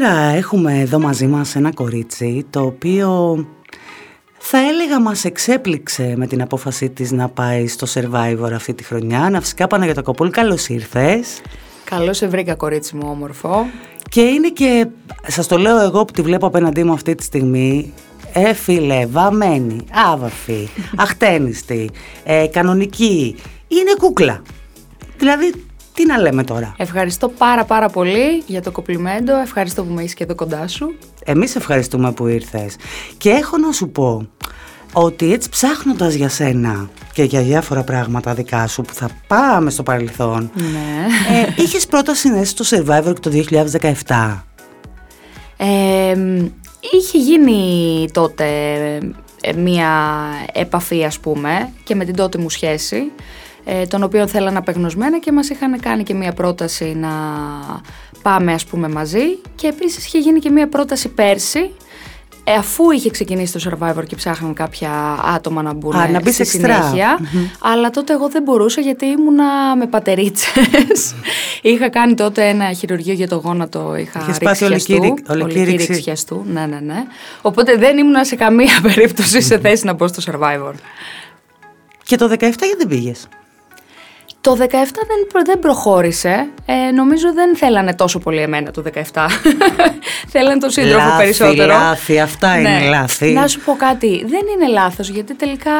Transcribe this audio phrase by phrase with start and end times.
[0.00, 3.36] Σήμερα έχουμε εδώ μαζί μας ένα κορίτσι το οποίο
[4.38, 9.30] θα έλεγα μας εξέπληξε με την απόφασή της να πάει στο Survivor αυτή τη χρονιά.
[9.30, 11.40] Να φυσικά Παναγιώτα καλώς ήρθες.
[11.84, 13.66] Καλώς σε βρήκα κορίτσι μου όμορφο.
[14.08, 14.86] Και είναι και,
[15.26, 17.94] σας το λέω εγώ που τη βλέπω απέναντί μου αυτή τη στιγμή,
[18.32, 21.90] ε φίλε, βαμμένη, άβαφη, αχτένιστη,
[22.24, 23.36] ε, κανονική,
[23.68, 24.42] είναι κούκλα.
[25.18, 25.52] Δηλαδή
[25.98, 29.36] τι να λέμε τώρα; Ευχαριστώ πάρα πάρα πολύ για το κοπλιμέντο.
[29.36, 30.94] Ευχαριστώ που με είσαι και εδώ κοντά σου.
[31.24, 32.76] Εμείς ευχαριστούμε που ήρθες.
[33.16, 34.28] Και έχω να σου πω
[34.92, 39.82] ότι έτσι ψάχνοντας για σένα και για διάφορα πράγματα δικά σου που θα πάμε στο
[39.82, 41.06] παρελθόν ναι.
[41.38, 43.30] ε, είχες πρώτα συνέσει στο Survivor το
[44.06, 44.38] 2017
[45.56, 46.14] ε,
[46.92, 48.46] είχε γίνει τότε
[49.40, 49.90] ε, μία
[50.52, 53.12] επαφή ας πούμε και με την τότε μου σχέση
[53.70, 57.10] ε, τον οποίο θέλαν απεγνωσμένα και μας είχαν κάνει και μία πρόταση να
[58.22, 61.70] πάμε ας πούμε μαζί και επίσης είχε γίνει και μία πρόταση πέρσι
[62.44, 64.90] ε, αφού είχε ξεκινήσει το Survivor και ψάχναν κάποια
[65.34, 67.18] άτομα να μπουν Α, να στη συνέχεια.
[67.60, 71.14] Αλλά τότε εγώ δεν μπορούσα γιατί ήμουνα με πατερίτσες.
[71.62, 73.96] είχα κάνει τότε ένα χειρουργείο για το γόνατο.
[73.96, 74.64] Είχα ρίξει
[75.28, 76.44] ολική χιαστού.
[76.46, 77.04] Ναι, ναι, ναι.
[77.42, 80.72] Οπότε δεν ήμουνα σε καμία περίπτωση σε θέση να μπω στο Survivor.
[82.02, 83.28] Και το 17 γιατί δεν πήγες;
[84.48, 86.48] Το 17 δεν, δεν προχώρησε.
[86.66, 89.26] Ε, νομίζω δεν θέλανε τόσο πολύ εμένα το 17.
[90.32, 91.66] θέλανε τον σύντροφο λάθη, περισσότερο.
[91.66, 92.68] Λάθη, αυτά ναι.
[92.68, 93.32] είναι λάθη.
[93.32, 95.72] Να σου πω κάτι, δεν είναι λάθος γιατί τελικά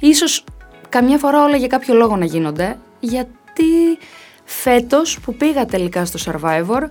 [0.00, 0.44] ίσως
[0.88, 2.76] καμιά φορά όλα για κάποιο λόγο να γίνονται.
[3.00, 3.98] Γιατί
[4.44, 6.82] φέτος που πήγα τελικά στο Survivor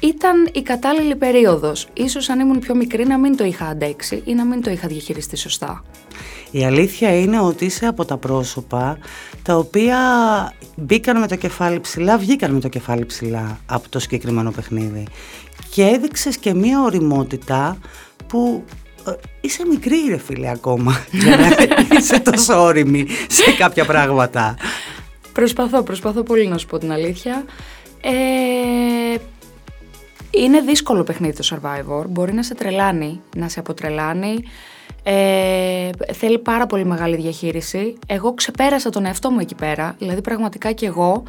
[0.00, 1.88] ήταν η κατάλληλη περίοδος.
[1.92, 4.88] Ίσως αν ήμουν πιο μικρή να μην το είχα αντέξει ή να μην το είχα
[4.88, 5.84] διαχειριστεί σωστά.
[6.52, 8.98] Η αλήθεια είναι ότι είσαι από τα πρόσωπα
[9.42, 9.98] τα οποία
[10.76, 15.06] μπήκαν με το κεφάλι ψηλά, βγήκαν με το κεφάλι ψηλά από το συγκεκριμένο παιχνίδι.
[15.70, 17.78] Και έδειξες και μία οριμότητα
[18.26, 18.64] που
[19.06, 21.48] ε, είσαι μικρή ρε φίλε ακόμα για να
[21.98, 24.56] είσαι τόσο όρημη σε κάποια πράγματα.
[25.32, 27.44] Προσπαθώ, προσπαθώ πολύ να σου πω την αλήθεια.
[28.00, 29.16] Ε,
[30.30, 34.44] είναι δύσκολο παιχνίδι το Survivor, μπορεί να σε τρελάνει, να σε αποτρελάνει,
[35.02, 37.94] ε, θέλει πάρα πολύ μεγάλη διαχείριση.
[38.06, 41.22] Εγώ ξεπέρασα τον εαυτό μου εκεί πέρα, δηλαδή πραγματικά και εγώ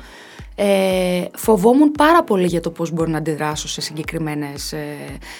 [0.56, 4.95] ε, φοβόμουν πάρα πολύ για το πώς μπορεί να αντιδράσω σε συγκεκριμένες ε,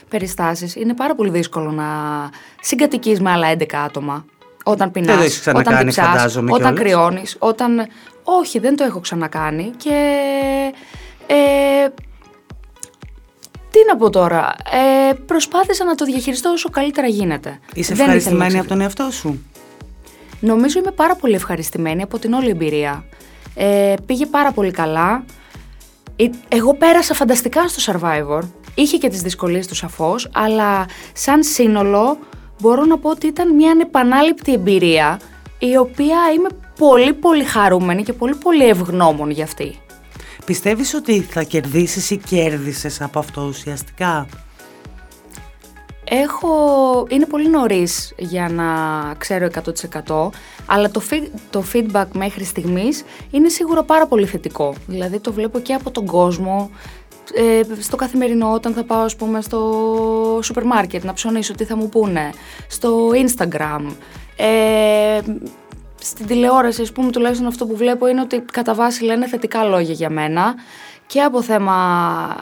[0.10, 0.76] περιστάσεις.
[0.76, 1.86] Είναι πάρα πολύ δύσκολο να
[2.62, 4.26] συγκατοικείς με άλλα 11 άτομα.
[4.64, 7.88] Όταν πεινάς, όταν διψάς, όταν κρυώνεις, όταν...
[8.24, 9.92] Όχι, δεν το έχω ξανακάνει και...
[13.94, 14.56] να πω τώρα.
[15.10, 17.60] Ε, προσπάθησα να το διαχειριστώ όσο καλύτερα γίνεται.
[17.74, 19.46] Είσαι Δεν ευχαριστημένη από τον εαυτό σου;
[20.40, 23.06] Νομίζω είμαι πάρα πολύ ευχαριστημένη από την όλη εμπειρία.
[23.56, 25.26] Ε, πήγε πάρα πολύ καλά.
[26.16, 28.42] Ε, εγώ πέρασα φανταστικά στο Survivor.
[28.76, 32.18] Είχε και τις δυσκολίες του σαφώς, αλλά σαν σύνολο
[32.62, 35.20] μπορώ να πω ότι ήταν μια ανεπανάληπτη εμπειρία
[35.60, 39.78] η οποία είμαι πολύ πολύ χαρούμενη και πολύ πολύ ευγνώμων για αυτή.
[40.46, 44.28] Πιστεύεις ότι θα κερδίσεις ή κέρδισες από αυτό ουσιαστικά;
[46.04, 47.06] Έχω...
[47.10, 48.66] Είναι πολύ νωρίς για να
[49.18, 49.48] ξέρω
[50.06, 50.30] 100%
[50.66, 51.02] αλλά το,
[51.50, 54.74] το feedback μέχρι στιγμής είναι σίγουρα πάρα πολύ θετικό.
[54.88, 56.70] Δηλαδή το βλέπω και από τον κόσμο,
[57.34, 61.76] ε, στο καθημερινό όταν θα πάω ας πούμε στο σούπερ μάρκετ να ψωνίσω τι θα
[61.76, 62.30] μου πούνε,
[62.68, 63.86] στο Instagram,
[64.36, 65.20] ε,
[66.06, 69.94] στην τηλεόραση, ας πούμε, τουλάχιστον αυτό που βλέπω είναι ότι κατά βάση λένε θετικά λόγια
[69.94, 70.56] για μένα
[71.08, 71.76] και από θέμα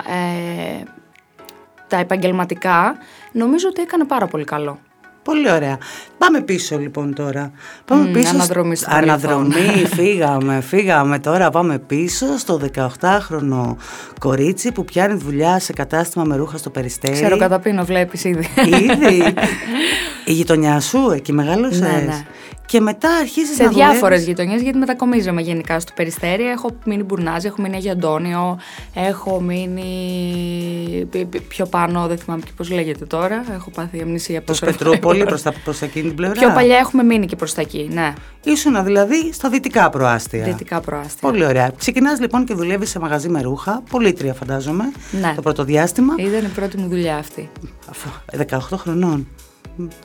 [0.07, 0.83] ε,
[1.87, 2.97] τα επαγγελματικά,
[3.31, 4.79] νομίζω ότι έκανε πάρα πολύ καλό.
[5.23, 5.77] Πολύ ωραία.
[6.17, 7.51] Πάμε πίσω λοιπόν τώρα.
[7.85, 8.29] Πάμε mm, πίσω.
[8.29, 8.75] Αναδρομή.
[8.85, 11.19] Αναδρομή, φύγαμε, φύγαμε.
[11.19, 13.75] Τώρα πάμε πίσω στο 18χρονο
[14.19, 17.13] κορίτσι που πιάνει δουλειά σε κατάστημα με ρούχα στο Περιστέρι.
[17.13, 18.47] Ξέρω κατά πίνω, βλέπεις ήδη.
[18.65, 19.23] Ήδη.
[20.25, 21.79] Η γειτονιά σου, εκεί μεγάλωσες.
[21.79, 22.25] Ναι, ναι.
[22.71, 23.65] Και μετά αρχίζεις να.
[23.65, 26.43] Σε διάφορες γειτονιές, γιατί μετακομίζομαι γενικά στο περιστέρι.
[26.43, 28.59] Έχω μείνει Μπουρνάζ, έχω μείνει Αγιο Αντώνιο,
[28.93, 29.89] έχω μείνει
[31.47, 33.45] πιο πάνω, δεν θυμάμαι και πώς λέγεται τώρα.
[33.53, 34.53] Έχω πάθει αμνησία από το
[35.11, 36.39] Πετρούπολη, προς προς εκείνη την πλευρά.
[36.39, 38.13] Πιο παλιά έχουμε μείνει και προς τα εκεί, ναι.
[38.43, 40.43] Ήσουνα δηλαδή στα δυτικά προάστια.
[40.43, 41.29] Δυτικά προάστια.
[41.29, 41.71] Πολύ ωραία.
[41.77, 43.83] Ξεκινάς λοιπόν και δουλεύεις σε μαγαζί με ρούχα.
[43.89, 44.91] Πολύτρια φαντάζομαι.
[45.21, 45.33] Ναι.
[45.35, 46.13] Το πρώτο διάστημα.
[46.17, 47.49] Ήταν η πρώτη μου δουλειά αυτή.
[48.49, 49.27] 18 χρονών.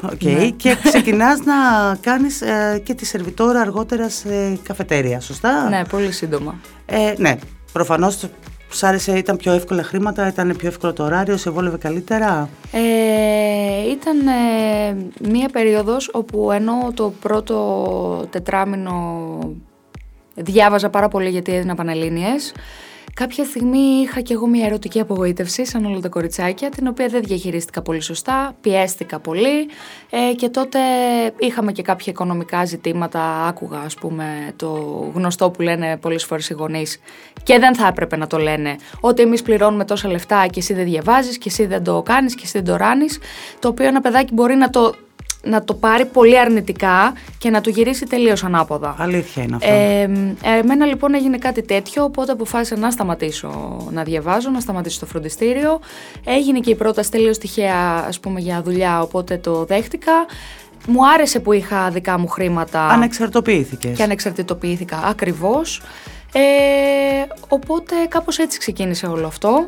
[0.02, 0.50] Okay.
[0.56, 1.54] Και ξεκινάς να
[2.00, 6.54] κάνεις ε, και τη σερβιτόρα αργότερα σε καφετέρια, σωστά; Ναι, πολύ σύντομα.
[6.86, 7.36] Ε, ναι,
[7.72, 8.28] προφανώς
[8.68, 12.48] Σ' άρεσε, ήταν πιο εύκολα χρήματα, ήταν πιο εύκολο το ωράριο, σε βόλευε καλύτερα.
[12.72, 14.96] Ε, ήταν ε,
[15.28, 19.38] μία περίοδος όπου ενώ το πρώτο τετράμινο
[20.34, 22.52] διάβαζα πάρα πολύ γιατί έδινα Πανελλήνιες,
[23.14, 27.22] Κάποια στιγμή είχα και εγώ μια ερωτική απογοήτευση, σαν όλα τα κοριτσάκια, την οποία δεν
[27.22, 29.68] διαχειρίστηκα πολύ σωστά, πιέστηκα πολύ
[30.10, 30.78] ε, και τότε
[31.38, 33.46] είχαμε και κάποια οικονομικά ζητήματα.
[33.46, 34.70] Άκουγα, ας πούμε, το
[35.14, 37.00] γνωστό που λένε πολλές φορές οι γονείς
[37.42, 40.84] και δεν θα έπρεπε να το λένε, ότι εμείς πληρώνουμε τόσα λεφτά και εσύ δεν
[40.84, 43.18] διαβάζεις και εσύ δεν το κάνεις και εσύ δεν το ράνεις,
[43.58, 44.94] το οποίο ένα παιδάκι μπορεί να το
[45.46, 48.94] να το πάρει πολύ αρνητικά και να του γυρίσει τελείως ανάποδα.
[48.98, 49.68] Αλήθεια είναι αυτό.
[49.68, 55.06] Ε, εμένα λοιπόν έγινε κάτι τέτοιο, οπότε αποφάσισα να σταματήσω να διαβάζω, να σταματήσω το
[55.06, 55.80] φροντιστήριο.
[56.24, 60.12] Έγινε και η πρόταση τελείως τυχαία, ας πούμε, για δουλειά, οπότε το δέχτηκα.
[60.88, 62.86] Μου άρεσε που είχα δικά μου χρήματα.
[62.86, 63.96] Ανεξαρτοποιήθηκες.
[63.96, 65.82] Και ανεξαρτητοποιήθηκα ακριβώς.
[66.32, 66.40] Ε,
[67.48, 69.66] οπότε κάπως έτσι ξεκίνησε όλο αυτό.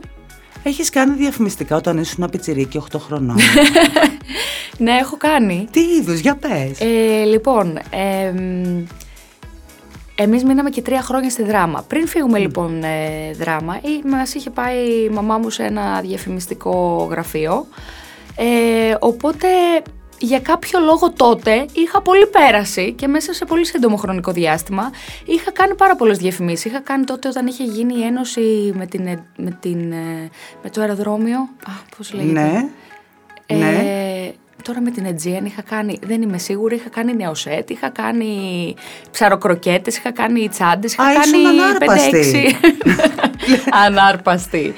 [0.63, 3.37] Έχεις κάνει διαφημιστικά όταν ήσουν πιτσιρίκι 8 χρονών.
[4.79, 5.69] ναι, έχω κάνει.
[5.71, 6.81] Τι είδους, για πες.
[6.81, 8.33] Ε, λοιπόν, ε,
[10.15, 11.85] εμείς μείναμε και τρία χρόνια στη δράμα.
[11.89, 17.67] Πριν φύγουμε λοιπόν ε, δράμα, μας είχε πάει η μαμά μου σε ένα διαφημιστικό γραφείο.
[18.37, 19.49] Ε, οπότε
[20.19, 24.91] για κάποιο λόγο τότε είχα πολύ πέραση και μέσα σε πολύ σύντομο χρονικό διάστημα
[25.25, 26.65] είχα κάνει πάρα πολλές διαφημίσεις.
[26.65, 30.31] Είχα κάνει τότε όταν είχε γίνει η ένωση με, την, ε, με, την, ε,
[30.63, 31.39] με το αεροδρόμιο.
[31.39, 32.69] Α, πώς λέγεται; Ναι.
[33.47, 34.33] Ε, ναι.
[34.69, 38.75] Τώρα με την Aegean είχα κάνει, δεν είμαι σίγουρη, είχα κάνει νεοσέτ, είχα κάνει
[39.11, 42.57] ψαροκροκέτες, είχα κάνει τσάντες, είχα Α, κάνει ανάρπαστη.
[43.71, 43.75] 5-6.
[43.87, 44.75] ανάρπαστη.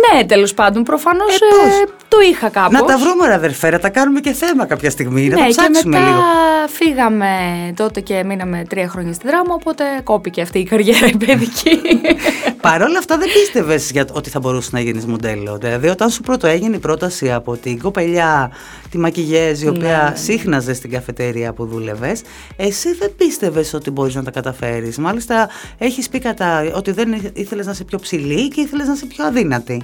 [0.00, 2.72] Ναι, τέλος πάντων, προφανώς Ε, ε, το είχα κάπως.
[2.72, 5.28] Να τα βρούμε, ρε αδερφέ, να τα κάνουμε και θέμα κάποια στιγμή.
[5.28, 6.22] Ναι, να τα ψάξουμε και μετά λίγο.
[6.68, 7.30] φύγαμε
[7.76, 11.80] τότε και μείναμε τρία χρόνια στη δράμα, οπότε κόπηκε αυτή η καριέρα η παιδική.
[12.60, 15.58] Παρ' όλα αυτά δεν πίστευες ότι θα μπορούσε να γίνεις μοντέλο.
[15.58, 18.50] Δηλαδή, όταν σου πρώτο έγινε η πρόταση από την κοπελιά,
[18.90, 20.16] τη μακιγέζ, η οποία Ναι, ναι.
[20.16, 22.22] σύχναζε στην καφετέρια που δούλευες,
[22.56, 24.98] εσύ δεν πίστευες ότι μπορείς να τα καταφέρεις.
[24.98, 29.06] Μάλιστα, έχεις πει κατά ότι δεν ήθελες να είσαι πιο ψηλή και ήθελες να είσαι
[29.06, 29.82] πιο αδύνατη.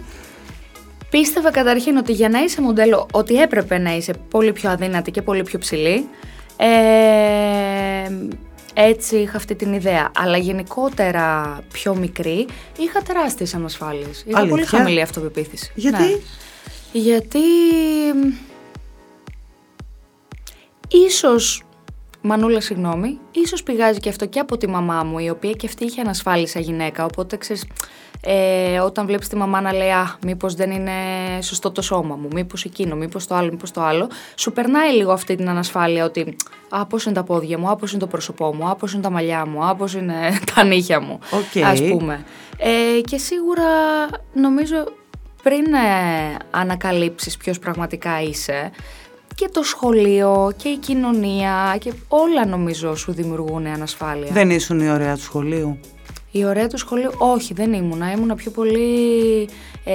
[1.11, 5.23] Πίστευα καταρχήν ότι για να είσαι μοντέλο, ότι έπρεπε να είσαι πολύ πιο αδύνατη και
[5.23, 6.09] πολύ πιο ψηλή.
[6.57, 6.67] Ε,
[8.75, 10.11] έτσι είχα αυτή την ιδέα.
[10.17, 12.47] Αλλά γενικότερα πιο μικρή
[12.79, 14.25] είχα τεράστιες ανασφάλειες.
[14.27, 15.73] Είχα πολύ Αλήθεια; χαμηλή αυτοπεποίθηση.
[15.75, 16.19] Γιατί; Ναι.
[16.93, 17.39] Γιατί
[20.89, 21.63] ίσως,
[22.21, 25.85] Μανούλα συγγνώμη, ίσως πηγάζει και αυτό και από τη μαμά μου, η οποία και αυτή
[25.85, 27.65] είχε ανασφάλεια σαν γυναίκα, οπότε ξέρεις,
[28.27, 30.93] ε, όταν βλέπεις τη μαμά να λέει «Α, μήπως δεν είναι
[31.41, 35.13] σωστό το σώμα μου, μήπως εκείνο, μήπως το άλλο, μήπως το άλλο», σου περνάει λίγο
[35.13, 36.37] αυτή την ανασφάλεια ότι
[36.69, 39.03] «Α, πώς είναι τα πόδια μου, α, πώς είναι το πρόσωπό μου, α, πώς είναι
[39.03, 40.15] τα μαλλιά μου, α, πώς είναι
[40.55, 41.65] τα νύχια μου», Οκ.
[41.65, 42.25] ας πούμε.
[42.57, 43.63] Ε, και σίγουρα
[44.35, 44.77] νομίζω
[45.43, 48.71] πριν ε, ανακαλύψεις ποιος πραγματικά είσαι,
[49.35, 54.29] και το σχολείο και η κοινωνία και όλα νομίζω σου δημιουργούν ανασφάλεια.
[54.33, 55.79] Δεν ήσουν η ωραία του σχολείου;
[56.37, 58.11] Η ωραία του σχολείου, όχι δεν ήμουνα.
[58.13, 59.49] Ήμουνα πιο πολύ,
[59.85, 59.93] ε,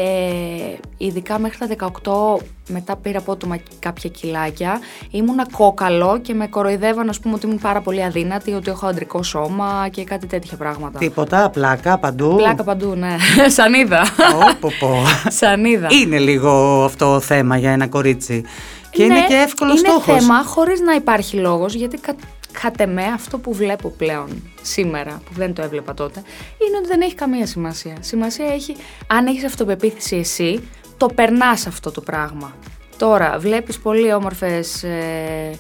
[0.98, 2.40] ειδικά μέχρι τα 18,
[2.70, 4.80] μετά πήρα απότομα κάποια κιλάκια.
[5.12, 9.24] Ήμουνα κόκαλο και με κοροϊδεύαν, ας πούμε, ότι ήμουν πάρα πολύ αδύνατη, ότι έχω αντρικό
[9.24, 11.00] σώμα και κάτι τέτοια πράγματα.
[11.00, 12.36] Τίποτα, πλάκα παντού.
[12.36, 13.16] Πλάκα παντού, ναι.
[13.56, 14.02] Σανίδα.
[14.02, 14.90] Ω, πω, πω.
[15.40, 15.88] Σανίδα.
[15.92, 18.44] Είναι λίγο αυτό θέμα για ένα κορίτσι.
[18.90, 20.04] Και είναι Ναι, και εύκολο είναι στόχος.
[20.24, 22.14] θέμα χωρίς να υπάρχει λόγος, γιατί κα,
[22.62, 26.24] κατ' εμέ αυτό που βλέπω πλέον σήμερα, που δεν το έβλεπα τότε,
[26.68, 27.96] είναι ότι δεν έχει καμία σημασία.
[28.00, 28.76] Σημασία έχει
[29.08, 32.54] αν έχεις αυτοπεποίθηση εσύ, το περνάς αυτό το πράγμα.
[32.98, 35.60] Τώρα βλέπεις πολύ όμορφες ε,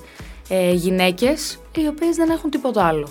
[0.49, 3.09] ε, γυναίκες οι οποίες δεν έχουν τίποτα άλλο.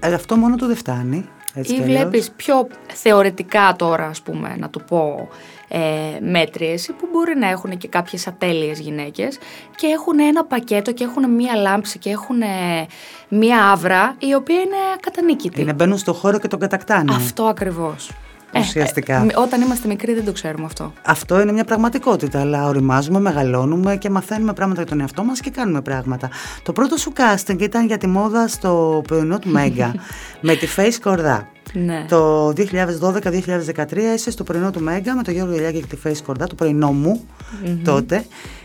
[0.00, 1.28] Ε, αυτό μόνο του δεν φτάνει.
[1.54, 2.00] Έτσι Ή κι αλλιώς.
[2.00, 5.28] βλέπεις πιο θεωρητικά τώρα, ας πούμε, να το πω,
[5.68, 5.78] ε,
[6.20, 9.38] μέτριες που μπορεί να έχουν και κάποιες ατέλειες γυναίκες
[9.76, 12.46] και έχουν ένα πακέτο και έχουν μία λάμψη και έχουν ε,
[13.28, 15.60] μία άβρα η οποία είναι ακατανίκητη.
[15.60, 17.14] Είναι μπαίνουν στο χώρο και τον κατακτάνε.
[17.14, 18.10] Αυτό ακριβώς.
[18.56, 19.14] Ουσιαστικά.
[19.14, 20.92] Ε, όταν είμαστε μικροί δεν το ξέρουμε αυτό.
[21.02, 25.50] Αυτό είναι μια πραγματικότητα, αλλά οριμάζουμε, μεγαλώνουμε και μαθαίνουμε πράγματα για τον εαυτό μας και
[25.50, 26.30] κάνουμε πράγματα.
[26.62, 29.94] Το πρώτο σου casting ήταν για τη μόδα στο πρωινό του Μέγκα
[30.40, 31.48] με τη Face Κορδά.
[31.72, 32.04] Ναι.
[32.08, 32.54] Το 2012-2013
[34.14, 36.92] είσαι στο πρωινό του Μέγκα με τον Γιώργο Γελιάκη και τη Face Κορδά, το πρωινό
[36.92, 37.24] μου
[37.84, 38.24] τότε.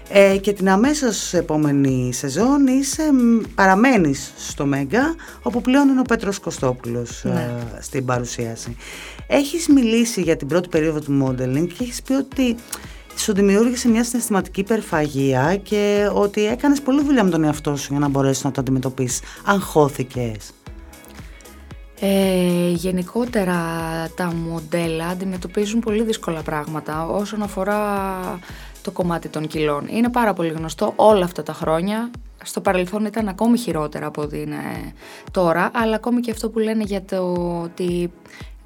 [0.10, 6.04] Ε, και την αμέσως επόμενη σεζόν είσαι, μ, παραμένεις στο Μέγκα, όπου πλέον είναι ο
[6.04, 7.32] Πέτρος Κωστόπουλος Ναι.
[7.78, 8.76] ε, στην παρουσίαση.
[9.28, 12.56] Έχεις μιλήσει για την πρώτη περίοδο του modeling και έχεις πει ότι
[13.16, 18.00] σου δημιούργησε μια συναισθηματική υπερφαγία και ότι έκανες πολλή δουλειά με τον εαυτό σου για
[18.00, 19.20] να μπορέσεις να το αντιμετωπίσεις.
[19.46, 20.54] Αγχώθηκες.
[22.06, 23.56] Ε, γενικότερα
[24.16, 27.80] τα μοντέλα αντιμετωπίζουν πολύ δύσκολα πράγματα όσον αφορά
[28.82, 29.88] το κομμάτι των κιλών.
[29.90, 32.12] Είναι πάρα πολύ γνωστό όλα αυτά τα χρόνια.
[32.44, 34.94] Στο παρελθόν ήταν ακόμη χειρότερα από ό,τι είναι
[35.32, 37.22] τώρα, αλλά ακόμη και αυτό που λένε για το
[37.64, 38.12] ότι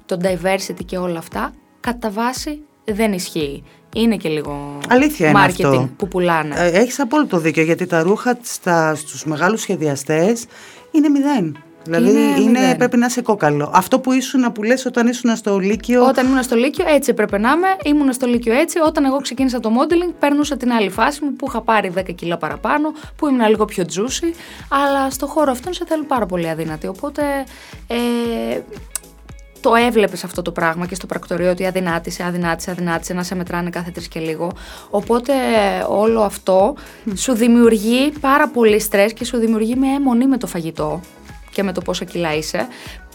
[0.06, 3.62] το diversity και όλα αυτά, κατά βάση δεν ισχύει.
[3.94, 5.88] Είναι και λίγο Αλήθεια είναι marketing αυτό.
[5.96, 6.54] που πουλάνε.
[6.58, 10.46] Ε, Έχεις απόλυτο δίκιο γιατί τα ρούχα στα, στους μεγάλους σχεδιαστές
[10.90, 11.62] είναι μηδέν.
[11.88, 12.76] Δηλαδή Είναι είναι, μηδέν.
[12.76, 13.70] πρέπει να είσαι κόκαλο.
[13.74, 16.04] Αυτό που ήσουν που λες όταν ήσουν στο Λύκειο.
[16.06, 17.76] Όταν ήμουν στο Λύκειο, έτσι έπρεπε να είμαι.
[17.84, 18.78] Ήμουν στο Λύκειο έτσι.
[18.86, 22.36] Όταν εγώ ξεκίνησα το modeling, παίρνουσα την άλλη φάση μου που είχα πάρει 10 κιλά
[22.36, 24.34] παραπάνω, που ήμουν λίγο πιο juicy.
[24.68, 26.86] Αλλά στο χώρο αυτόν σε θέλουν πάρα πολύ αδύνατη.
[26.86, 27.22] Οπότε
[27.86, 28.60] ε,
[29.60, 33.70] το έβλεπες αυτό το πράγμα και στο πρακτορείο ότι αδυνάτησε, αδυνάτησε, αδυνάτησε, να σε μετράνε
[33.70, 34.52] κάθε τρεις και λίγο.
[34.90, 35.32] Οπότε
[35.88, 36.74] όλο αυτό
[37.14, 41.00] σου δημιουργεί πάρα πολύ στρες και σου δημιουργεί μια αιμονή με το φαγητό
[41.58, 42.66] και με το πόσα κιλά είσαι,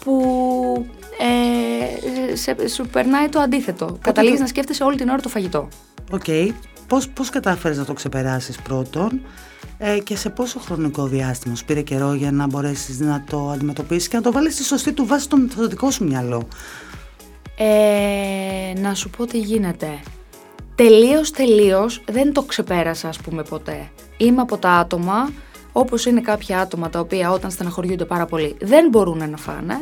[0.04, 0.86] που
[1.18, 3.98] ε, σε, σου περνάει το αντίθετο.
[4.00, 5.68] Καταλήγεις να σκέφτεσαι όλη την ώρα το φαγητό.
[6.10, 6.24] Οκ.
[6.86, 9.20] Πώς, πώς κατάφερες να το ξεπεράσεις πρώτον
[9.78, 14.08] ε, και σε πόσο χρονικό διάστημα σου πήρε καιρό για να μπορέσεις να το αντιμετωπίσεις
[14.08, 16.48] και να το βάλεις στη σωστή του βάση στο, στο δικό σου μυαλό;
[17.56, 19.88] Ε, να σου πω τι γίνεται.
[20.74, 23.90] Τελείως, τελείως δεν το ξεπέρασα ας πούμε ποτέ.
[24.16, 25.30] Είμαι από τα άτομα,
[25.76, 29.74] όπως είναι κάποια άτομα τα οποία όταν στεναχωριούνται πάρα πολύ δεν μπορούν να φάνε.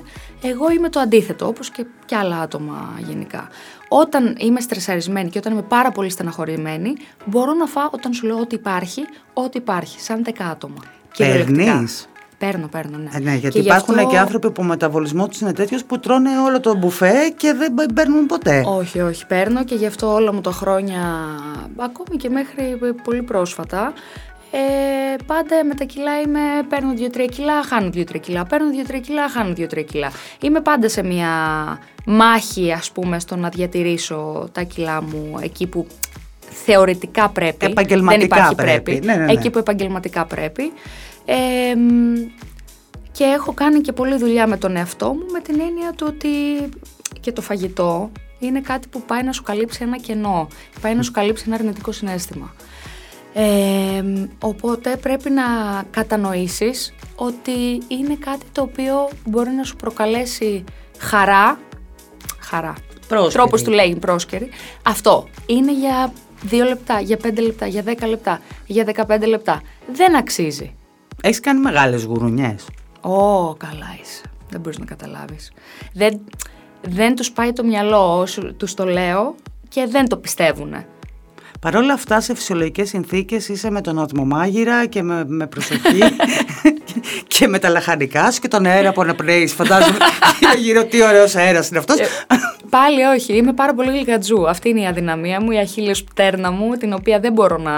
[0.42, 3.49] Εγώ είμαι το αντίθετο, όπως και, και άλλα άτομα γενικά.
[3.88, 6.92] Όταν είμαι στρεσαρισμένη και όταν είμαι πάρα πολύ στεναχωρημένη,
[7.25, 10.82] μπορώ να φάω όταν σου λέω ότι υπάρχει, ό,τι υπάρχει, σαν δέκα άτομα.
[11.12, 11.64] Κυριολεκτικά.
[11.64, 12.06] Παίρνεις;
[12.38, 13.08] Παίρνω, παίρνω, ναι.
[13.12, 15.84] Ε, ναι, γιατί Και γι' υπάρχουν αυτό- και άνθρωποι που ο μεταβολισμός τους είναι τέτοιος
[15.84, 18.62] που τρώνε όλο το μπουφέ και δεν μπα- παίρνουν ποτέ.
[18.66, 21.00] Όχι, όχι, παίρνω και γι' αυτό όλα μου τα χρόνια,
[21.76, 23.92] ακόμη και μέχρι πολύ πρόσφατα,
[24.54, 29.28] ε, πάντα με τα κιλά είμαι, παίρνω 2-3 κιλά, χάνω 2-3 κιλά, παίρνω 2-3 κιλά,
[29.28, 30.12] χάνω 2-3 κιλά.
[30.40, 31.28] Είμαι πάντα σε μια
[32.06, 35.87] μάχη, ας πούμε, στο να διατηρήσω τα κιλά μου εκεί που
[36.64, 37.66] θεωρητικά πρέπει.
[37.66, 39.00] Επαγγελματικά δεν υπάρχει πρέπει.
[39.04, 39.32] Ναι, ναι, ναι.
[39.32, 40.73] Εκεί που επαγγελματικά πρέπει.
[41.25, 42.14] Ε, μ,
[43.12, 46.28] και έχω κάνει και πολλή δουλειά με τον εαυτό μου με την έννοια του ότι
[47.21, 50.49] και το φαγητό είναι κάτι που πάει να σου καλύψει ένα κενό,
[50.80, 52.54] πάει να σου καλύψει ένα αρνητικό συνέστημα.
[53.35, 55.43] Ε, μ, οπότε πρέπει να
[55.91, 60.65] κατανοήσεις ότι είναι κάτι το οποίο μπορεί να σου προκαλέσει
[60.99, 61.59] χαρά,
[62.39, 62.75] χαρά,
[63.09, 63.33] Πρόσκαιρη.
[63.33, 64.49] τρόπος του λέγει πρόσκαιρη,
[64.83, 66.12] αυτό είναι για
[66.51, 69.62] 2 λεπτά, για 5 λεπτά, για 10 λεπτά, για 15 λεπτά.
[69.93, 70.75] Δεν αξίζει.
[71.23, 72.67] Έχεις κάνει μεγάλες γουρουνιές.
[73.01, 74.23] Ω, καλά είσαι.
[74.51, 75.53] Δεν μπορείς να καταλάβεις.
[75.93, 76.21] Δεν,
[76.81, 79.35] δεν τους πάει το μυαλό όσο τους το λέω
[79.69, 80.87] και δεν το πιστεύουνε.
[81.62, 86.00] Παρ' όλα αυτά, σε φυσιολογικές συνθήκες είσαι με τον ατμομάγειρα και με, με προσοχή
[87.35, 89.52] και με τα λαχανικά σου και τον αέρα που αναπνέεις.
[89.52, 89.97] Φαντάζομαι
[90.62, 91.99] γύρω τι ωραίος αέρας είναι αυτός.
[91.99, 92.07] Ε,
[92.71, 94.49] Πάλι όχι, είμαι πάρα πολύ γλυκατζού.
[94.49, 97.73] Αυτή είναι η αδυναμία μου, η αχίλιος πτέρνα μου, την οποία δεν μπορώ να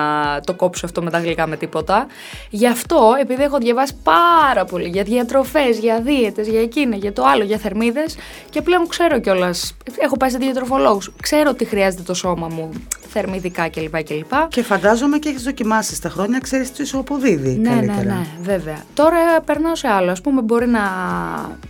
[0.44, 2.06] το κόψω αυτό με τα γλυκά με τίποτα.
[2.50, 7.22] Γι' αυτό, επειδή έχω διαβάσει πάρα πολύ για διατροφές, για δίαιτες, για εκείνα, για το
[7.24, 8.16] άλλο, για θερμίδες
[8.50, 9.76] και πλέον ξέρω κιόλας.
[9.98, 11.10] Έχω πάει σε διατροφολόγους.
[11.22, 12.70] Ξέρω τι χρειάζεται το σώμα μου,
[13.14, 14.02] θερμιδικά κλπ.
[14.02, 14.32] κλπ.
[14.48, 18.02] Και φαντάζομαι και έχεις δοκιμάσει στα χρόνια, ξέρεις τις σου αποδίδει Ναι, ναι, καλύτερα.
[18.14, 18.76] ναι, βέβαια.
[18.94, 20.10] Τώρα περνάω σε άλλο.
[20.10, 20.80] Α πούμε, μπορεί να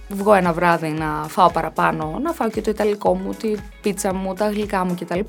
[0.08, 4.34] βγω ένα βράδυ να φάω παραπάνω, να φάω και το ιταλικό μου, τη πίτσα μου,
[4.34, 5.20] τα γλυκά μου κτλ.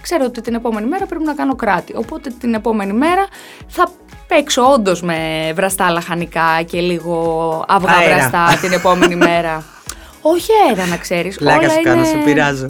[0.00, 1.96] Ξέρω ότι την επόμενη μέρα πρέπει να κάνω κράτη.
[1.96, 3.26] Οπότε την επόμενη μέρα
[3.66, 3.88] θα
[4.26, 8.14] παίξω όντως με βραστά λαχανικά και λίγο αυγά Αέρα.
[8.14, 9.64] βραστά την επόμενη μέρα.
[10.34, 11.36] Όχι αέρα, να ξέρεις.
[11.36, 12.06] Πλάκα σου κάνω, είναι...
[12.06, 12.66] σε πειράζω.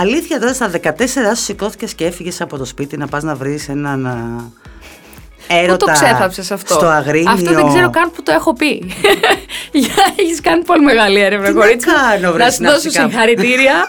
[0.00, 0.90] Αλήθεια τώρα στα 14
[1.36, 4.16] σου σηκώθηκες και έφυγες από το σπίτι να πας να βρεις έναν α,
[5.48, 8.82] έρωτα Πού το ξέθαψες αυτό; στο αγρίνιο; Αυτό δεν ξέρω καν που το έχω πει.
[10.20, 11.88] Έχεις κάνει πολύ μεγάλη έρευνα, Τι να κορίτσι.
[11.88, 11.94] μου.
[11.94, 13.08] κάνω, βρε, Να σου δώσω συναυσικά.
[13.08, 13.86] συγχαρητήρια.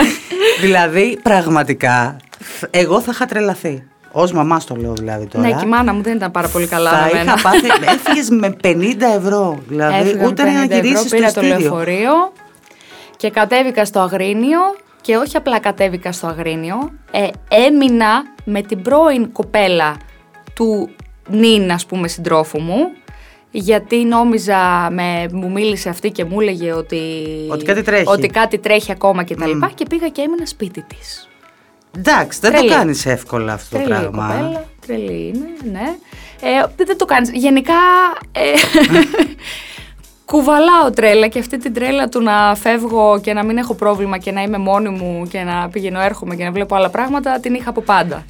[0.62, 2.16] δηλαδή, πραγματικά,
[2.70, 3.82] εγώ θα είχα τρελαθεί.
[4.12, 5.46] Ω μαμάς το λέω δηλαδή τώρα.
[5.46, 7.22] ναι, και η μάνα μου δεν ήταν πάρα πολύ καλά θα με μένα.
[7.24, 7.66] είχα πάθει.
[7.94, 9.58] Έφυγες με 50 ευρώ.
[9.68, 11.58] Δηλαδή, Έφυγα με ούτε να 50 ευρώ, γυρίσεις στο πήρα το ειστήριο.
[11.58, 12.12] λεωφορείο
[13.16, 14.60] και κατέβηκα στο Αγρίνιο
[15.02, 19.96] και όχι απλά κατέβηκα στο Αγρίνιο, ε, έμεινα με την πρώην κοπέλα
[20.54, 20.90] του
[21.28, 22.90] νυν, ας πούμε, συντρόφου μου,
[23.50, 27.00] γιατί νόμιζα, με, μου μίλησε αυτή και μου έλεγε ότι,
[27.50, 28.04] Ότι κάτι τρέχει.
[28.08, 31.28] ότι κάτι τρέχει ακόμα και τα λοιπά και πήγα και έμεινα σπίτι της.
[31.96, 32.68] Εντάξει, δεν Τρελή.
[32.68, 34.26] το κάνεις εύκολα αυτό το Τρελή πράγμα.
[34.26, 35.94] κοπέλα, τρελή είναι, ναι.
[36.44, 37.30] Ε, δεν- δεν το κάνεις.
[37.32, 37.74] Γενικά,
[38.32, 38.40] ε,
[40.24, 44.32] κουβαλάω τρέλα και αυτή την τρέλα του να φεύγω και να μην έχω πρόβλημα και
[44.32, 47.70] να είμαι μόνη μου και να πηγαίνω έρχομαι και να βλέπω άλλα πράγματα, την είχα
[47.70, 48.24] από πάντα.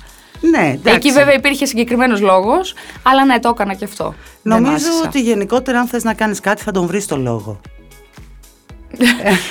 [0.50, 0.96] Ναι, εντάξει.
[0.96, 4.14] Εκεί βέβαια υπήρχε συγκεκριμένος λόγος, αλλά ναι, το έκανα και αυτό.
[4.42, 5.02] Δεν Νομίζω άσυσα.
[5.06, 7.60] ότι γενικότερα αν θες να κάνεις κάτι θα τον βρεις το λόγο.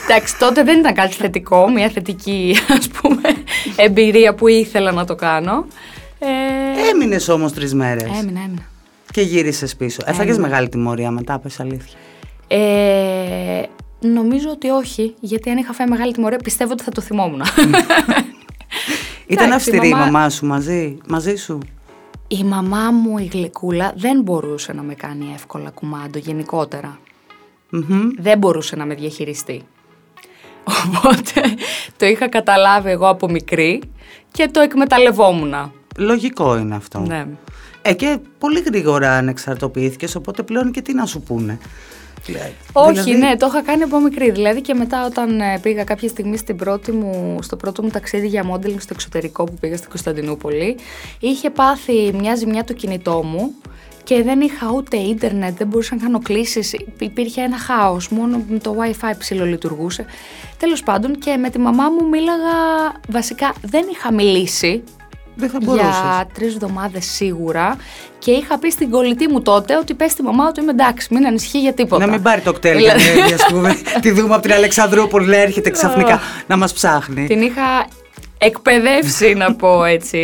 [0.04, 3.22] Εντάξει, τότε δεν ήταν κάτι θετικό, μια θετική ας πούμε
[3.76, 5.66] εμπειρία που ήθελα να το κάνω.
[6.20, 8.62] Ε, Έμεινες όμως τρεις μέρες έμεινα, έμεινα.
[9.12, 10.02] και γύρισες πίσω.
[10.06, 10.48] Έφαγες Έμεινα.
[10.48, 11.98] μεγάλη τιμωρία μετά, πες αλήθεια.
[12.54, 13.64] Ε,
[14.00, 17.42] νομίζω ότι όχι, γιατί αν είχα φάει μεγάλη τιμωρία πιστεύω ότι θα το θυμόμουν.
[19.28, 21.58] Ήταν Εντάξει, αυστηρή η μαμά- μαμά σου μαζί, μαζί σου;
[22.28, 27.00] Η μαμά μου η γλυκούλα δεν μπορούσε να με κάνει εύκολα κουμάντο γενικότερα.
[27.70, 28.10] Μμμ.
[28.18, 29.62] Δεν μπορούσε να με διαχειριστεί.
[30.64, 31.42] Οπότε
[31.98, 33.82] το είχα καταλάβει εγώ από μικρή
[34.32, 35.54] και το εκμεταλλευόμουν.
[35.98, 37.00] Λογικό είναι αυτό.
[37.00, 37.26] Ναι.
[37.82, 41.60] Ε, και πολύ γρήγορα ανεξαρτοποιήθηκες, οπότε πλέον και τι να σου πούνε.
[42.26, 44.32] Δηλαδή- Όχι, ναι, το είχα κάνει από μικρή.
[44.32, 48.28] Δηλαδή και μετά όταν ε, πήγα κάποια στιγμή στην πρώτη μου, στο πρώτο μου ταξίδι
[48.28, 50.78] για modeling στο εξωτερικό που πήγα στην Κωνσταντινούπολη,
[51.20, 53.52] είχε πάθει μια ζημιά το κινητό μου
[54.04, 58.58] και δεν είχα ούτε ίντερνετ, δεν μπορούσα να κάνω κλήσεις, υπήρχε ένα χάος, μόνο με
[58.60, 60.06] το wifi ψηλολειτουργούσε.
[60.58, 62.56] Τέλος πάντων και με τη μαμά μου μίλαγα,
[63.10, 64.84] βασικά δεν είχα μιλήσει,
[65.42, 65.88] Δεν θα μπορούσες.
[65.90, 67.76] για τρεις εβδομάδες σίγουρα
[68.20, 71.26] και είχα πει στην κολλητή μου τότε ότι πες στη μαμά ότι είμαι εντάξει, μην
[71.26, 72.06] ανησυχεί για τίποτα.
[72.06, 75.26] Να μην πάρει το κτέλ για Δηλαδή- να ας πούμε, τη δούμε από την Αλεξανδρούπολη
[75.28, 77.28] να έρχεται ξαφνικά να μας ψάχνει.
[77.28, 77.88] Την είχα
[78.38, 80.20] εκπαιδεύσει να πω έτσι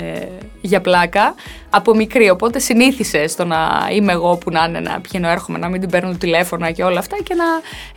[0.00, 0.28] ε,
[0.60, 1.34] για πλάκα
[1.70, 2.30] από μικρή.
[2.30, 5.90] Οπότε συνήθισες στο να είμαι εγώ που να είναι να πηγαίνω έρχομαι, να μην την
[5.90, 7.44] παίρνω τηλέφωνα και όλα αυτά και να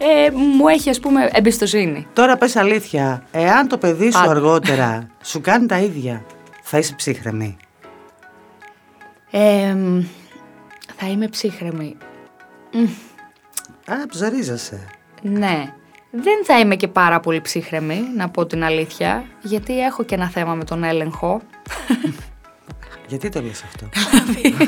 [0.08, 2.08] ε, μου έχει ας πούμε εμπιστοσύνη.
[2.14, 4.30] Τώρα πες αλήθεια, εάν το παιδί σου Α.
[4.30, 6.26] αργότερα σου κάνει τα ίδια,
[6.62, 7.58] θα είσαι ψύχρεμη;
[9.32, 10.02] Ε, μ,
[10.96, 11.98] θα είμαι ψύχρεμη.
[13.88, 14.88] Α, ψαρίζεσαι.
[15.22, 15.74] Ναι.
[16.16, 20.30] Δεν θα είμαι και πάρα πολύ ψύχρεμη, να πω την αλήθεια, γιατί έχω και ένα
[20.30, 21.42] θέμα με τον έλεγχο.
[23.08, 23.90] Γιατί το λες αυτό;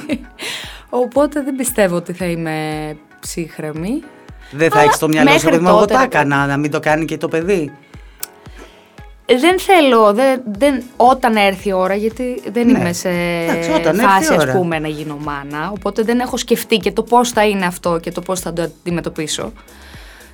[1.03, 4.03] Οπότε δεν πιστεύω ότι θα είμαι ψύχρεμη.
[4.51, 6.45] Δεν θα Αλλά έχεις το μυαλό σου, μέχρι παιδί μου, εγώ τότε, τα ρε έκανα,
[6.45, 7.71] να μην το κάνει και το παιδί.
[9.39, 12.79] Δεν θέλω, δεν, δεν, όταν έρθει η ώρα, γιατί δεν Ναι.
[12.79, 14.51] είμαι σε Εντάξει, όταν έρθει φάση η ας ώρα.
[14.51, 18.11] πούμε να γίνω μάνα, οπότε δεν έχω σκεφτεί και το πώς θα είναι αυτό και
[18.11, 19.51] το πώς θα το αντιμετωπίσω.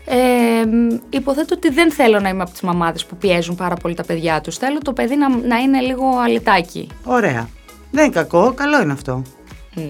[0.06, 3.96] Ε, μ, υποθέτω ότι δεν θέλω να είμαι από τις μαμάδες που πιέζουν πάρα πολύ
[3.96, 4.58] τα παιδιά τους.
[4.58, 6.88] Θέλω το παιδί να, να είναι λίγο αλυτάκι.
[7.04, 7.50] Ωραία.
[7.92, 9.24] Δεν είναι κακό, καλό είναι αυτό.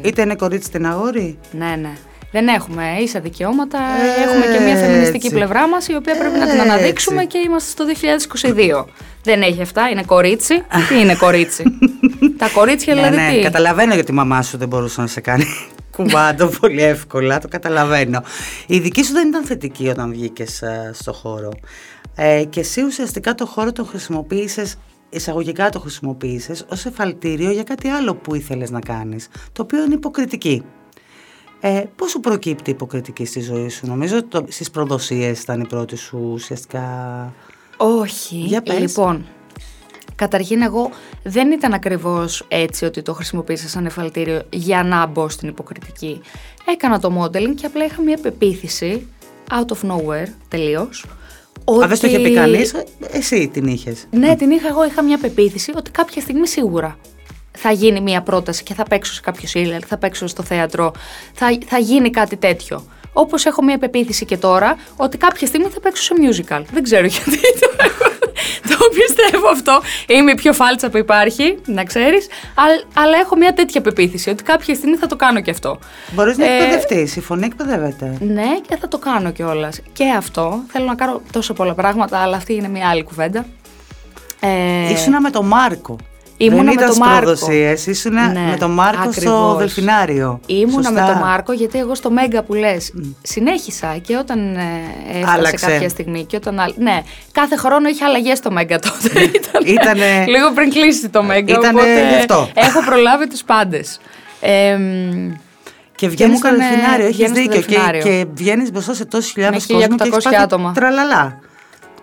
[0.02, 1.40] Είτε είναι κορίτσι είτε είναι αγόρι.
[1.52, 1.92] Ναι, ναι.
[2.32, 3.80] Δεν έχουμε ίσα δικαιώματα.
[4.06, 4.22] Έτσι.
[4.22, 6.70] Έχουμε και μια φεμινιστική πλευρά μας, η οποία πρέπει να την Έτσι.
[6.70, 7.86] αναδείξουμε και είμαστε στο
[8.84, 8.86] 2022.
[9.24, 9.90] Δεν έχει αυτά.
[9.90, 10.64] Είναι κορίτσι.
[10.90, 11.64] Τι είναι κορίτσι;
[12.38, 15.22] Τα κορίτσια δηλαδή ναι, ναι, τι; καταλαβαίνω γιατί η μαμά σου δεν μπορούσε να σε
[15.22, 15.46] κάνει
[15.92, 18.24] κουμπάντο πολύ εύκολα, το καταλαβαίνω.
[18.68, 21.52] Η δική σου δεν ήταν θετική όταν βγήκες στο χώρο.
[22.16, 24.76] Ε, και εσύ ουσιαστικά το χώρο τον χρησιμοποίησες,
[25.10, 29.94] εισαγωγικά το χρησιμοποίησες ως εφαλτήριο για κάτι άλλο που ήθελες να κάνεις, το οποίο είναι
[29.94, 30.64] υποκριτική.
[31.60, 35.68] Ε, Πώς σου προκύπτει η υποκριτική στη ζωή σου, Νομίζω ότι στις προδοσίες ήταν η
[35.68, 36.84] πρώτη σου ουσιαστικά.
[37.78, 38.36] Όχι.
[38.36, 38.80] Για πες.
[38.80, 39.26] Λοιπόν,
[40.26, 40.90] καταρχήν εγώ
[41.24, 46.22] δεν ήταν ακριβώς έτσι ότι το χρησιμοποίησα σαν εφαλτήριο για να μπω στην υποκριτική.
[46.66, 49.08] Έκανα το modeling και απλά είχα μια πεποίθηση
[49.52, 51.06] out of nowhere τελείως.
[51.82, 52.74] Αν δεν στο είχε πει ότι- κανείς,
[53.12, 54.06] εσύ την είχες.
[54.12, 56.98] Ναι, την είχα εγώ, είχα μια πεποίθηση ότι κάποια στιγμή σίγουρα
[57.58, 60.92] θα γίνει μια πρόταση και θα παίξω σε κάποιο σύλλαλ, θα παίξω στο θέατρο,
[61.34, 62.86] θα, θα γίνει κάτι τέτοιο.
[63.14, 66.62] Όπως έχω μια πεποίθηση και τώρα ότι κάποια στιγμή θα παίξω σε musical.
[66.74, 68.11] Δεν ξέρω γιατί το, έχω-
[68.70, 69.82] το πιστεύω αυτό.
[70.08, 72.28] Είμαι η πιο φάλτσα που υπάρχει, να ξέρεις.
[72.94, 75.80] Αλλά έχω μια τέτοια πεποίθηση ότι κάποια στιγμή θα το κάνω και αυτό.
[76.12, 77.16] Μπορείς να Ε, εκπαιδευτείς.
[77.16, 78.18] Η φωνή εκπαιδεύεται.
[78.20, 79.80] Ναι, και θα το κάνω κιόλας.
[79.94, 80.60] Και αυτό.
[80.72, 83.46] Θέλω να κάνω τόσο πολλά πράγματα, αλλά αυτή είναι μια άλλη κουβέντα.
[84.40, 85.96] Ε, Ήσουνα με τον Μάρκο.
[86.46, 87.20] Ήμουνα Δεν με ήταν τον Μάρκο.
[87.22, 89.58] προδοσίες, ήσουνα Ναι, με τον Μάρκο στο ακριβώς.
[89.58, 90.40] Δελφινάριο.
[90.46, 90.92] Ήμουνα Σωστά.
[90.92, 94.62] με τον Μάρκο γιατί εγώ στο Μέγκα που λες συνέχισα και όταν ε,
[95.14, 95.66] έφτασε Άλλαξε.
[95.66, 97.02] κάποια στιγμή και όταν άλλ- Ναι,
[97.32, 99.20] κάθε χρόνο είχε αλλαγές στο Μέγκα τότε.
[99.22, 102.50] Ήτανε- Ήτανε- Λίγο πριν κλείσει το Μέγκα, Ήτανε οπότε γι' αυτό.
[102.54, 104.00] έχω προλάβει τους πάντες.
[104.42, 105.32] Ε, μ,
[105.96, 107.62] Και βγαίνει μου στο έκανε- Δελφινάριο, έχεις βγαίνω στο δίκιο.
[107.62, 108.02] Και, Δελφινάριο.
[108.02, 110.72] και βγαίνεις μπροστά σε τόσους χιλιάδες Με κόσμο και 1800 έχεις πάθει άτομα.
[110.72, 111.40] Τραλαλά.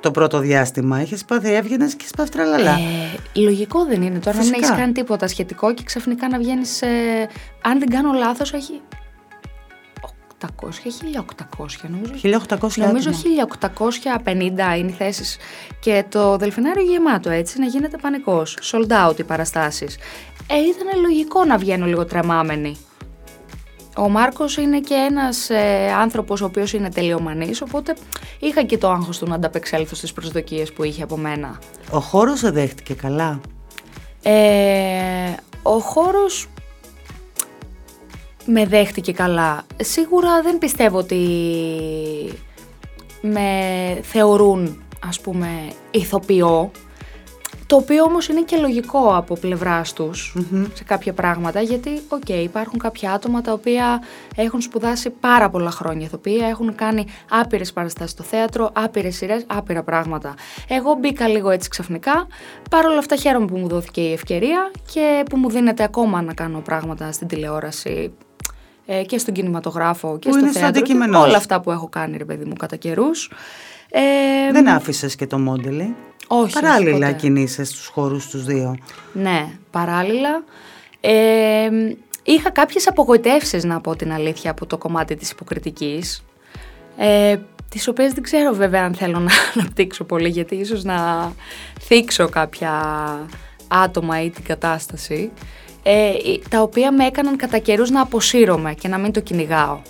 [0.00, 1.00] Το πρώτο διάστημα.
[1.00, 2.72] Έχει πάθει, έβγαινες και έχει πάθει τραλαλά.
[3.34, 4.66] Ε, λογικό δεν είναι τώρα να μην Φυσικά.
[4.66, 6.82] έχεις κάνει τίποτα σχετικό και ξαφνικά να βγαίνεις.
[7.62, 8.80] αν δεν κάνω λάθος, έχει.
[10.40, 12.12] 800, 1800 νομίζω.
[12.14, 14.74] 1800 Νομίζω άτομα.
[14.74, 15.36] 1850 είναι οι θέσεις
[15.80, 18.58] και το Δελφινάριο γεμάτο έτσι, να γίνεται πανικός.
[18.62, 19.96] Sold out οι παραστάσεις.
[20.50, 22.76] Ε, ήταν λογικό να βγαίνω λίγο τρεμάμενη.
[23.98, 27.96] Ο Μάρκος είναι και ένας ε, άνθρωπος ο οποίος είναι τελειομανής, οπότε
[28.38, 31.58] είχα και το άγχος του να ανταπεξέλθω στις προσδοκίες που είχε από μένα.
[31.90, 33.40] Ο χώρος σε δέχτηκε καλά;
[34.22, 35.32] Ε,
[35.62, 36.48] ο χώρος
[38.44, 39.66] με δέχτηκε καλά.
[39.76, 41.18] Σίγουρα δεν πιστεύω ότι
[43.20, 43.50] με
[44.02, 45.48] θεωρούν, ας πούμε,
[45.90, 46.70] ηθοποιό.
[47.68, 50.34] Το οποίο όμως είναι και λογικό από πλευράς τους
[50.74, 54.02] σε κάποια πράγματα, γιατί, οκ, υπάρχουν κάποια άτομα τα οποία
[54.36, 59.82] έχουν σπουδάσει πάρα πολλά χρόνια ηθοποιία, έχουν κάνει άπειρες παραστάσεις στο θέατρο, άπειρες σειρές, άπειρα
[59.82, 60.34] πράγματα.
[60.68, 62.26] Εγώ μπήκα λίγο έτσι ξαφνικά,
[62.70, 66.58] παρόλα αυτά χαίρομαι που μου δόθηκε η ευκαιρία και που μου δίνεται ακόμα να κάνω
[66.60, 68.12] πράγματα στην τηλεόραση
[68.86, 70.80] ε, και στον κινηματογράφο και Που στο είναι στο θέατρο.
[70.80, 71.36] και αντικείμενό όλα σου.
[71.36, 73.30] αυτά που έχω κάνει, ρε παιδί μου, κατά καιρούς.
[73.90, 75.94] Ε, Δεν άφησες και το μόντελι.
[76.28, 77.12] Όχι, Παράλληλα όχι ποτέ.
[77.12, 78.76] κινείσαι στους χώρους τους δύο.
[79.12, 80.42] Ναι, παράλληλα.
[81.00, 81.68] Ε,
[82.22, 86.24] είχα κάποιες απογοητεύσεις, να πω την αλήθεια, από το κομμάτι της υποκριτικής.
[86.96, 87.36] Ε,
[87.68, 91.32] τις οποίες δεν ξέρω βέβαια αν θέλω να αναπτύξω πολύ, γιατί ίσως να
[91.80, 92.72] θίξω κάποια
[93.68, 95.30] άτομα ή την κατάσταση,
[95.82, 96.12] ε,
[96.48, 99.80] τα οποία με έκαναν κατά καιρούς να αποσύρομαι και να μην το κυνηγάω.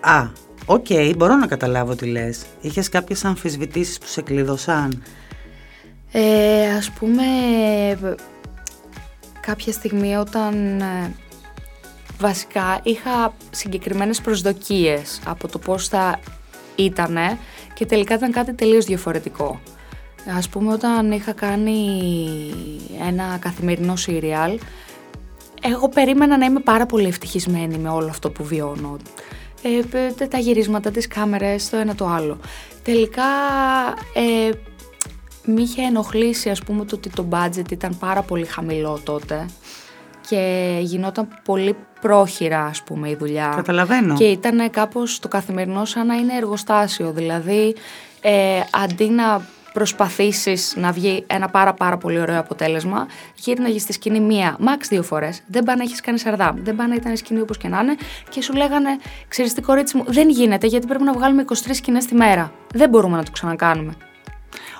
[0.00, 0.26] Α,
[0.66, 2.44] οκ, μπορώ να καταλάβω τι λες.
[2.60, 5.02] Είχες κάποιες αμφισβητήσεις που σε κλείδωσαν.
[6.12, 7.24] Ε, ας πούμε,
[9.40, 11.14] κάποια στιγμή όταν ε,
[12.18, 16.20] βασικά είχα συγκεκριμένες προσδοκίες από το πώς θα
[16.76, 17.38] ήτανε
[17.74, 19.60] και τελικά ήταν κάτι τελείως διαφορετικό.
[20.36, 22.00] Ας πούμε όταν είχα κάνει
[23.08, 24.58] ένα καθημερινό σύριαλ,
[25.62, 28.96] εγώ περίμενα να είμαι πάρα πολύ ευτυχισμένη με όλο αυτό που βιώνω.
[29.62, 32.38] Ε, π- τα γυρίσματα, τις κάμερες, το ένα το άλλο.
[32.82, 33.22] Τελικά
[34.14, 34.50] ε,
[35.44, 39.46] μ' είχε ενοχλήσει ας πούμε το ότι το budget ήταν πάρα πολύ χαμηλό τότε
[40.28, 43.52] και γινόταν πολύ πρόχειρα ας πούμε η δουλειά.
[43.56, 44.14] Καταλαβαίνω.
[44.14, 47.12] Και ήταν κάπως το καθημερινό σαν να είναι εργοστάσιο.
[47.12, 47.74] Δηλαδή,
[48.20, 54.20] ε, αντί να προσπαθήσεις να βγει ένα πάρα πάρα πολύ ωραίο αποτέλεσμα, γύρναγε στη σκηνή
[54.20, 55.42] μία, max δύο φορές.
[55.46, 57.96] Δεν πάνε να έχεις κάνει σαρδάμ, δεν πάνε να ήταν σκηνή όπως και να είναι
[58.28, 58.88] και σου λέγανε,
[59.28, 62.52] ξέρεις τι κορίτσι μου, δεν γίνεται γιατί πρέπει να βγάλουμε 23 σκηνές τη μέρα.
[62.74, 63.94] Δεν μπορούμε να το ξανακάνουμε.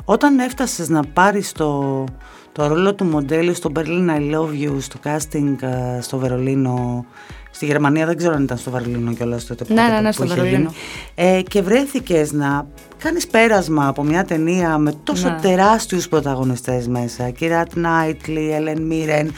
[0.05, 2.05] Όταν έφτασες να πάρεις το,
[2.52, 7.05] το ρόλο του μοντέλου στο Berlin I Love You, στο casting ε, στο Βερολίνο,
[7.54, 10.06] στη Γερμανία δεν ξέρω αν ήταν στο Βερολίνο κιόλας τότε που, Ναι, τότε ναι, ναι,
[10.08, 10.58] που στο είχε Βερολίνο.
[10.58, 11.36] γίνει.
[11.36, 12.66] Ε, και βρέθηκες να
[12.98, 15.38] κάνεις πέρασμα από μια ταινία με τόσο Ναι.
[15.42, 19.32] τεράστιους πρωταγωνιστές μέσα, Κιράτ Νάιτλι, Ελεν Μίρεν, ε,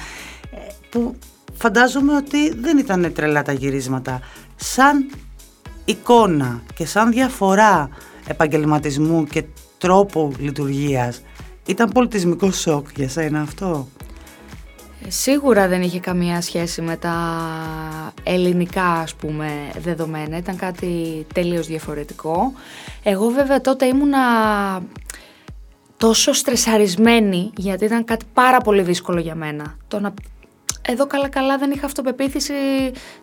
[0.90, 1.14] που
[1.54, 4.20] φαντάζομαι ότι δεν ήταν τρελά τα γυρίσματα.
[4.56, 5.10] Σαν
[5.84, 7.88] εικόνα και σαν διαφορά
[8.26, 9.44] επαγγελματισμού και
[9.78, 11.22] τρόπου λειτουργίας
[11.66, 13.88] ήταν πολιτισμικό σοκ για σένα αυτό;
[15.06, 17.14] Ε, Σίγουρα δεν είχε καμία σχέση με τα
[18.22, 22.52] ελληνικά ας πούμε δεδομένα, ήταν κάτι τελείως διαφορετικό.
[23.02, 24.18] Εγώ βέβαια τότε ήμουνα
[25.96, 29.76] τόσο στρεσαρισμένη γιατί ήταν κάτι πάρα πολύ δύσκολο για μένα.
[29.88, 30.14] Το να...
[30.88, 32.52] Εδώ καλά καλά δεν είχα αυτοπεποίθηση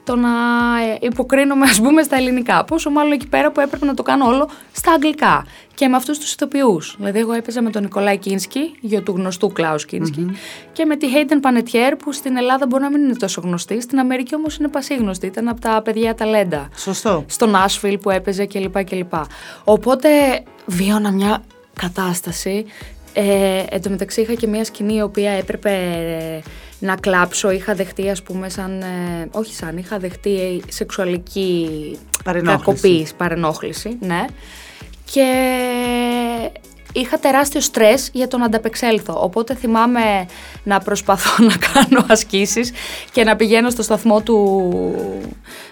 [0.03, 2.63] το να ε, υποκρίνομαι ας πούμε στα ελληνικά.
[2.65, 5.45] Πόσο μάλλον εκεί πέρα που έπρεπε να το κάνω όλο στα αγγλικά
[5.75, 6.95] και με αυτούς τους ηθοποιούς.
[6.97, 10.31] Δηλαδή εγώ έπαιζα με τον Νικολάη Κίνσκι, γιο του γνωστού Κλάους Κίνσκι,
[10.71, 13.99] και με τη Hayden Panettiere που στην Ελλάδα μπορεί να μην είναι τόσο γνωστή, στην
[13.99, 17.25] Αμερική όμως είναι πασίγνωστη, ήταν από τα παιδιά ταλέντα Σωστό.
[17.27, 18.83] στο Nashville που έπαιζε κλπ.
[18.83, 19.13] κλπ.
[19.63, 20.09] Οπότε
[20.65, 21.43] βίωνα μια
[21.73, 22.65] κατάσταση.
[23.13, 26.49] Ε, εν τω μεταξύ είχα και μια σκηνή η οποία έπρεπε ε,
[26.81, 27.51] να κλάψω.
[27.51, 31.69] Είχα δεχτεί ας πούμε σαν, ε, όχι σαν, είχα δεχτεί σεξουαλική
[32.23, 32.65] Παρενόχληση.
[32.65, 34.25] κακοποίηση, παρενόχληση, ναι.
[35.11, 35.25] Και
[36.93, 39.23] είχα τεράστιο στρες για το να ανταπεξέλθω.
[39.23, 40.25] Οπότε θυμάμαι
[40.63, 42.71] να προσπαθώ να κάνω ασκήσεις
[43.11, 44.71] και να πηγαίνω στο σταθμό του,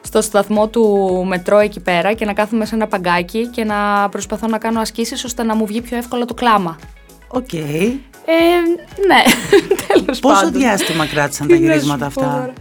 [0.01, 0.83] στο σταθμό του
[1.27, 5.23] μετρό εκεί πέρα και να κάθομαι σε ένα παγκάκι και να προσπαθώ να κάνω ασκήσεις
[5.23, 6.79] ώστε να μου βγει πιο εύκολα το κλάμα.
[7.27, 7.49] Οκ.
[8.31, 8.59] Ε,
[9.07, 9.23] ναι,
[9.87, 10.51] τέλος Πόσο πάντων.
[10.51, 12.53] διάστημα κράτησαν τα Τι να σου γυρίσματα πω αυτά; τώρα.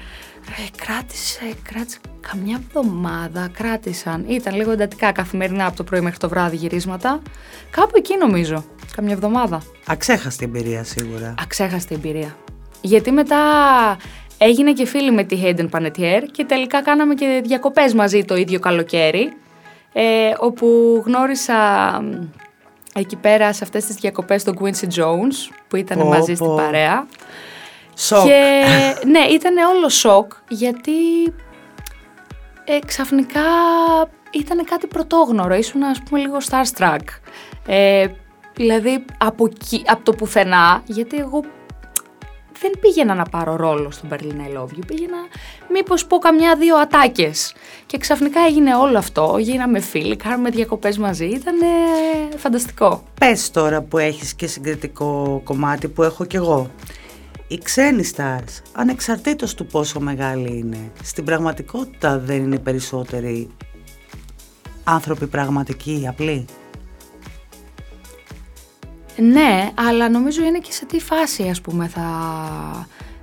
[0.56, 1.40] Ε, κράτησε,
[1.72, 4.24] κράτησε καμιά εβδομάδα, κράτησαν.
[4.28, 7.22] Ήταν λίγο εντατικά καθημερινά από το πρωί μέχρι το βράδυ γυρίσματα.
[7.70, 8.64] Κάπου εκεί νομίζω,
[8.96, 9.62] καμιά εβδομάδα.
[9.86, 11.34] Αξέχαστη εμπειρία σίγουρα.
[11.42, 12.36] Αξέχαστη εμπειρία.
[12.80, 13.36] Γιατί μετά
[14.38, 18.58] έγινε και φίλη με τη Hayden Panettiere και τελικά κάναμε και διακοπές μαζί το ίδιο
[18.58, 19.32] καλοκαίρι,
[19.92, 20.02] ε,
[20.38, 20.66] όπου
[21.06, 21.54] γνώρισα
[22.02, 22.24] μ,
[22.94, 26.54] εκεί πέρα σε αυτές τις διακοπές τον Quincy Jones, που ήταν Πω, μαζί στην πω.
[26.54, 27.06] παρέα.
[27.96, 28.24] Σοκ.
[28.26, 28.62] Και
[29.06, 30.92] ναι, ήταν όλο σοκ γιατί
[32.64, 33.40] ε, ξαφνικά
[34.30, 35.54] ήταν κάτι πρωτόγνωρο.
[35.54, 36.98] Ήσουν ας πούμε λίγο starstruck.
[37.66, 38.06] Ε,
[38.54, 41.44] δηλαδή από, εκεί- από το πουθενά, γιατί εγώ
[42.60, 44.86] δεν πήγαινα να πάρω ρόλο στον Berlin I Love You.
[44.86, 45.18] Πήγαινα
[45.72, 47.54] μήπως πω καμιά δύο ατάκες.
[47.86, 49.36] Και ξαφνικά έγινε όλο αυτό.
[49.38, 51.26] Γίναμε φίλοι, κάναμε διακοπές μαζί.
[51.26, 51.56] Ήταν
[52.36, 53.02] φανταστικό.
[53.20, 56.70] Πες τώρα που έχεις και συγκριτικό κομμάτι που έχω κι εγώ.
[57.48, 63.50] Οι ξένοι stars, ανεξαρτήτως του πόσο μεγάλοι είναι, στην πραγματικότητα δεν είναι οι περισσότεροι
[64.84, 66.44] άνθρωποι πραγματικοί, απλοί;
[69.22, 72.08] Ναι, αλλά νομίζω είναι και σε τι φάση ας πούμε θα,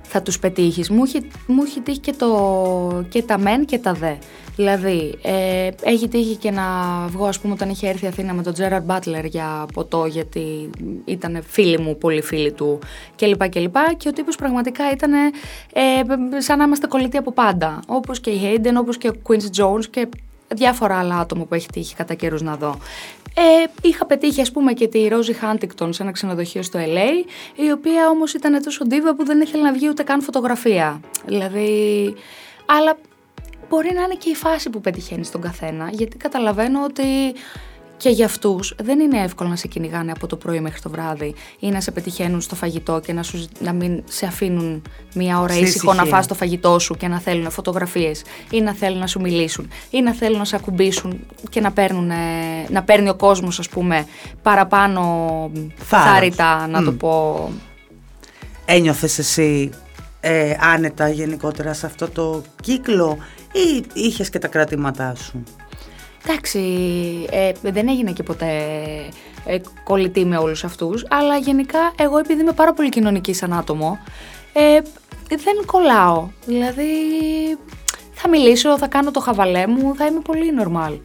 [0.02, 0.90] θα τους πετύχεις.
[0.90, 4.14] Μου έχει, μου έχει τύχει και, το, και τα μεν και τα δε.
[4.56, 6.62] Δηλαδή, ε, έχει τύχει και να
[7.08, 10.70] βγω, ας πούμε, όταν είχε έρθει η Αθήνα με τον Τζέραρ Μπάτλερ για ποτό, γιατί
[11.04, 12.78] ήταν φίλοι μου, πολύ φίλοι του
[13.16, 13.48] κλπ.
[13.48, 15.30] Και, και ο τύπος πραγματικά ήταν ε,
[16.38, 17.80] σαν να είμαστε κολλητοί από πάντα.
[17.86, 20.08] Όπως και η Hayden, όπως και ο Quincy Jones και
[20.54, 22.78] διάφορα άλλα άτομα που έχει τύχει κατά καιρούς να δω.
[23.38, 27.70] Ε, είχα πετύχει ας πούμε και τη Ρόζι Χάντικτον σε ένα ξενοδοχείο στο LA, η
[27.70, 31.00] οποία όμως ήταν τόσο ντίβα που δεν ήθελε να βγει ούτε καν φωτογραφία.
[31.26, 32.14] Δηλαδή,
[32.66, 32.96] αλλά
[33.68, 37.04] μπορεί να είναι και η φάση που πετυχαίνει τον καθένα, γιατί καταλαβαίνω ότι
[37.96, 41.34] και για αυτούς δεν είναι εύκολο να σε κυνηγάνε από το πρωί μέχρι το βράδυ
[41.58, 44.82] ή να σε πετυχαίνουν στο φαγητό και να, σου, να μην σε αφήνουν
[45.14, 48.98] μία ώρα ήσυχο να φας το φαγητό σου και να θέλουν φωτογραφίες ή να θέλουν
[48.98, 52.10] να σου μιλήσουν ή να θέλουν να σε ακουμπήσουν και να, παίρνουν,
[52.68, 54.06] να παίρνει ο κόσμος, ας πούμε,
[54.42, 57.50] παραπάνω θάρρυτα, να το πω.
[58.64, 59.70] Ένιωθες εσύ
[60.20, 63.18] ε, άνετα γενικότερα σε αυτό το κύκλο
[63.52, 65.42] ή είχες και τα κράτηματά σου;
[66.28, 66.60] Εντάξει,
[67.30, 68.46] ε, δεν έγινε και ποτέ
[69.44, 73.98] ε, κολλητή με όλους αυτούς, αλλά γενικά εγώ επειδή είμαι πάρα πολύ κοινωνικής σαν άτομο,
[74.52, 74.80] ε,
[75.28, 76.28] δεν κολλάω.
[76.46, 76.84] Δηλαδή
[78.12, 80.98] θα μιλήσω, θα κάνω το χαβαλέ μου, θα είμαι πολύ normal.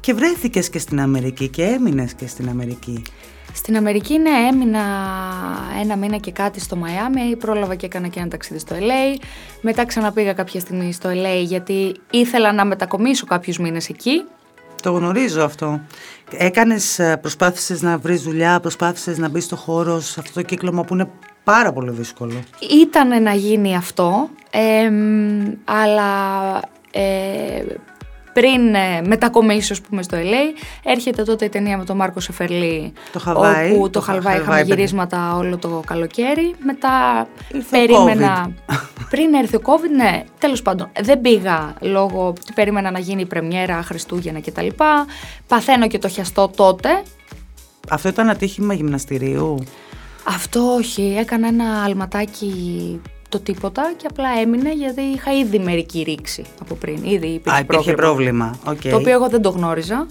[0.00, 3.02] Και βρέθηκες και στην Αμερική και έμεινες και στην Αμερική.
[3.54, 4.80] Στην Αμερική, ναι, έμεινα
[5.80, 9.22] ένα μήνα και κάτι στο Μαϊάμι, πρόλαβα και έκανα και ένα ταξίδι στο LA.
[9.60, 14.24] Μετά ξαναπήγα κάποια στιγμή στο LA γιατί ήθελα να μετακομίσω κάποιους μήνες εκεί.
[14.82, 15.80] Το γνωρίζω αυτό.
[16.30, 20.84] Έκανες, ε, προσπάθησες να βρεις δουλειά, προσπάθησες να μπεις στο χώρο, σε αυτό το κύκλωμα
[20.84, 21.08] που είναι
[21.44, 22.32] πάρα πολύ δύσκολο.
[22.70, 24.28] Ήταν να γίνει αυτό,
[25.64, 27.64] αλλά ε,
[28.32, 32.92] πριν ε, μετακομίσω, πούμε, στο LA, έρχεται τότε η ταινία με τον Μάρκο Σεφερλί.
[33.12, 33.72] Το Χαβάη.
[33.72, 36.54] Όπου το, το Χαβάη είχαμε γυρίσματα όλο το καλοκαίρι.
[36.58, 37.26] Μετά
[37.70, 38.50] περίμενα.
[39.10, 40.90] πριν έρθει ο COVID, ναι, τέλος πάντων.
[41.00, 44.66] Δεν πήγα λόγω ότι περίμενα να γίνει η πρεμιέρα Χριστούγεννα κτλ.
[45.46, 47.02] Παθαίνω και το χιαστό τότε.
[47.88, 49.64] Αυτό ήταν ατύχημα γυμναστηρίου;
[50.24, 51.16] Αυτό όχι.
[51.18, 53.00] Έκανα ένα αλματάκι
[53.32, 57.04] το τίποτα και απλά έμεινε γιατί είχα ήδη μερική ρήξη από πριν.
[57.04, 58.58] Ήδη υπήρχε, Α, υπήρχε πρόβλημα.
[58.66, 58.88] Okay.
[58.90, 60.06] Το οποίο εγώ δεν το γνώριζα.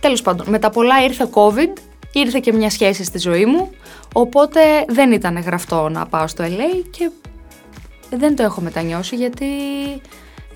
[0.00, 1.78] Τέλος πάντων, με τα πολλά ήρθε COVID,
[2.12, 3.70] ήρθε και μια σχέση στη ζωή μου,
[4.12, 7.10] οπότε δεν ήταν γραφτό να πάω στο LA και
[8.10, 9.46] δεν το έχω μετανιώσει γιατί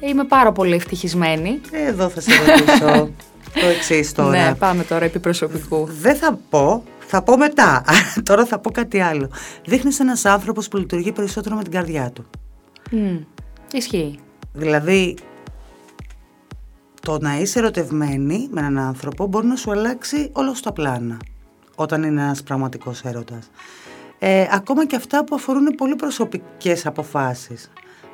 [0.01, 1.61] είμαι πάρα πολύ ευτυχισμένη.
[1.71, 3.11] Εδώ θα σε ρωτήσω
[3.61, 4.31] το εξής τώρα.
[4.31, 5.89] Ναι, πάμε τώρα επί προσωπικού.
[6.01, 7.85] Δεν θα πω θα πω μετά.
[8.29, 9.31] Τώρα θα πω κάτι άλλο.
[9.65, 12.27] Δείχνεις ένας άνθρωπος που λειτουργεί περισσότερο με την καρδιά του.
[12.91, 13.25] Mm.
[13.73, 14.19] Ισχύει.
[14.53, 15.17] Δηλαδή,
[17.03, 21.17] το να είσαι ερωτευμένη με έναν άνθρωπο μπορεί να σου αλλάξει όλο στα πλάνα
[21.75, 23.51] όταν είναι ένας πραγματικός έρωτας.
[24.19, 27.71] Ε, ακόμα και αυτά που αφορούν πολύ προσωπικές αποφάσεις.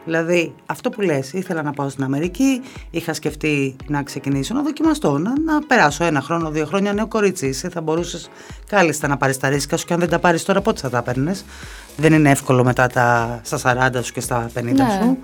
[0.06, 5.18] Δηλαδή, αυτό που λες, ήθελα να πάω στην Αμερική, είχα σκεφτεί να ξεκινήσω να δοκιμαστώ,
[5.18, 7.46] να, να περάσω ένα χρόνο, δύο χρόνια νέο κορίτσι.
[7.46, 8.30] Είσαι, θα μπορούσες
[8.66, 11.02] κάλλιστα να πάρεις τα ρίσκα σου και αν δεν τα πάρεις τώρα, πότε θα τα
[11.02, 11.32] παίρνει.
[11.96, 14.72] Δεν είναι εύκολο μετά τα, στα 40 σου και στα 50 ναι.
[14.72, 15.18] σου.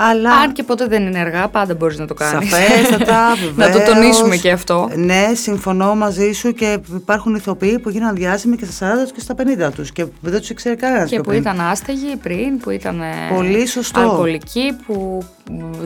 [0.00, 0.32] Αλλά...
[0.32, 2.50] Αν και ποτέ δεν είναι αργά, πάντα μπορείς να το κάνεις.
[2.50, 3.20] Σαφέστατα,
[3.56, 4.88] να το τονίσουμε και αυτό.
[4.94, 9.34] Ναι, συμφωνώ μαζί σου και υπάρχουν ηθοποιοί που γίνανε διάσημοι και στα 40 και στα
[9.68, 11.10] 50 τους και δεν τους ήξερε κανένας.
[11.10, 13.02] Και που ήταν άστεγοι πριν, που ήταν
[13.34, 14.00] Πολύ σωστό.
[14.00, 15.22] αλκοολικοί, που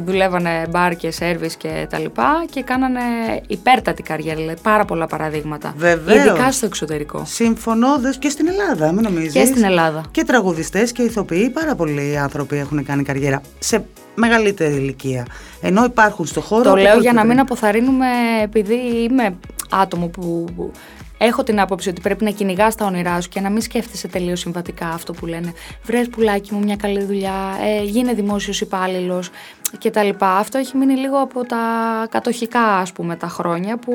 [0.05, 3.01] δουλεύανε μπαρ και σερβις και τα λοιπά και κάνανε
[3.46, 5.75] υπέρτατη καριέρα, δηλαδή πάρα πολλά παραδείγματα.
[5.77, 6.25] Βεβαίως.
[6.25, 7.22] Ειδικά στο εξωτερικό.
[7.27, 9.33] Συμφωνώ και στην Ελλάδα, μην νομίζεις.
[9.33, 10.03] Και στην Ελλάδα.
[10.11, 15.27] Και τραγουδιστές και ηθοποιοί, πάρα πολλοί άνθρωποι έχουν κάνει καριέρα σε μεγαλύτερη ηλικία.
[15.61, 16.70] Ενώ υπάρχουν στο χώρο.
[16.70, 18.07] Το λέω για να μην αποθαρρύνουμε,
[18.42, 19.35] επειδή είμαι
[19.70, 20.46] άτομο που
[21.18, 24.40] έχω την άποψη ότι πρέπει να κυνηγά τα όνειρά σου και να μην σκέφτεσαι τελείως
[24.40, 25.53] συμβατικά αυτό που λένε.
[25.85, 29.31] Βρε πουλάκι μου μια καλή δουλειά, ε, γίνε δημόσιος υπάλληλος
[29.85, 30.09] κτλ.
[30.18, 31.59] Αυτό έχει μείνει λίγο από τα
[32.11, 33.92] κατοχικά, ας πούμε, τα χρόνια που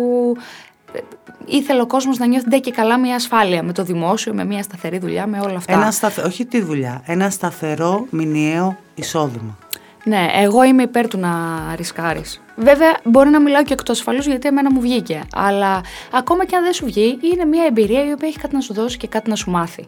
[0.94, 1.00] ε,
[1.46, 4.98] ήθελε ο κόσμος να νιώθει και καλά μια ασφάλεια με το δημόσιο, με μια σταθερή
[4.98, 5.74] δουλειά, με όλα αυτά.
[5.74, 6.22] Ένα σταθε...
[6.22, 9.58] Όχι τη δουλειά, ένα σταθερό μηνιαίο εισόδημα.
[10.08, 11.30] Ναι, εγώ είμαι υπέρ του να
[11.76, 12.42] ρισκάρεις.
[12.56, 15.22] Βέβαια, μπορεί να μιλάω και εκτό ασφαλούς γιατί εμένα μου βγήκε.
[15.34, 18.62] Αλλά ακόμα και αν δεν σου βγει, είναι μια εμπειρία η οποία έχει κάτι να
[18.62, 19.88] σου δώσει και κάτι να σου μάθει.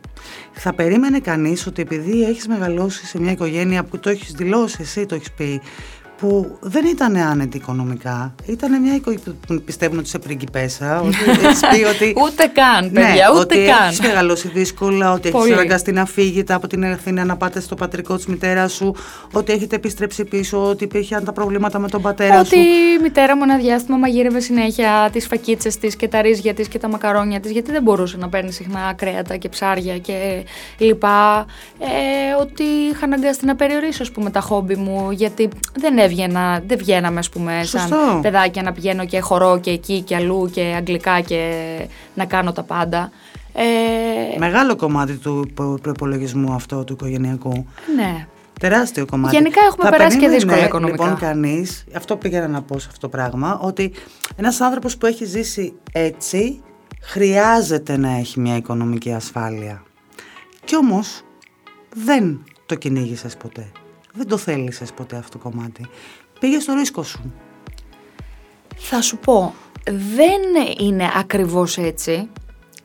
[0.51, 5.05] Θα περίμενε κανείς ότι επειδή έχεις μεγαλώσει σε μια οικογένεια που το έχεις δηλώσει, εσύ
[5.05, 5.61] το έχεις πει,
[6.19, 8.35] που δεν ήταν άνετη οικονομικά.
[8.45, 11.01] Ήταν μια οικογένεια που πιστεύουν ότι είσαι πριγκιπέσα.
[11.01, 12.13] Ότι έχεις πει ότι.
[12.25, 13.87] Ούτε καν, Ναι, παιδιά, ούτε ότι καν.
[13.87, 15.53] Έχεις μεγαλώσει δύσκολα, ότι έχεις Πολύ.
[15.53, 18.95] αναγκαστεί να φύγετε από την Αθήνα να πάτε στο πατρικό της μητέρα σου,
[19.33, 22.55] ότι έχετε επιστρέψει πίσω, ότι υπήρχαν τα προβλήματα με τον πατέρα Ότι σου.
[22.59, 26.79] η μητέρα μου ένα διάστημα μαγείρευε συνέχεια τις φακίτσες της και τα ρύζια της και
[26.79, 30.43] τα μακαρόνια της, γιατί δεν μπορούσε να παίρνει συχνά κρέατα και ψάρια και
[30.77, 31.45] λοιπά.
[31.79, 36.77] Ε, ότι είχα αναγκαστεί να περιορίσω ας πούμε, τα χόμπι μου, γιατί δεν έβγαινα, δεν
[36.77, 38.19] βγαίναμε ας πούμε, σαν Σωστό.
[38.21, 41.51] παιδάκια να πηγαίνω και χορό και εκεί και αλλού και αγγλικά και
[42.13, 43.11] να κάνω τα πάντα.
[43.53, 45.49] Ε, Μεγάλο κομμάτι του
[45.81, 47.65] προπολογισμού αυτό του οικογενειακού.
[47.95, 48.27] ναι.
[48.59, 49.35] Τεράστιο κομμάτι.
[49.35, 51.03] Γενικά έχουμε Τα περάσει και 50 δύσκολα είναι, οικονομικά.
[51.03, 53.91] Λοιπόν, κανείς, αυτό πήγαινα να πω σε αυτό το πράγμα, ότι
[54.35, 56.61] ένας άνθρωπος που έχει ζήσει έτσι
[57.01, 59.83] χρειάζεται να έχει μια οικονομική ασφάλεια.
[60.65, 61.21] Κι όμως
[61.95, 63.71] δεν το κυνήγησες ποτέ.
[64.13, 65.89] Δεν το θέλησες ποτέ αυτό το κομμάτι.
[66.39, 67.33] Πήγες στο ρίσκο σου.
[68.75, 69.53] Θα σου πω,
[69.85, 70.41] δεν
[70.79, 72.29] είναι ακριβώς έτσι.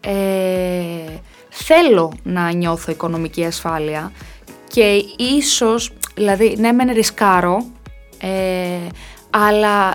[0.01, 4.13] Ε, θέλω να νιώθω οικονομική ασφάλεια
[4.69, 7.67] και ίσως, δηλαδή, ναι μεν ρισκάρω,
[8.19, 8.87] ε,
[9.31, 9.95] αλλά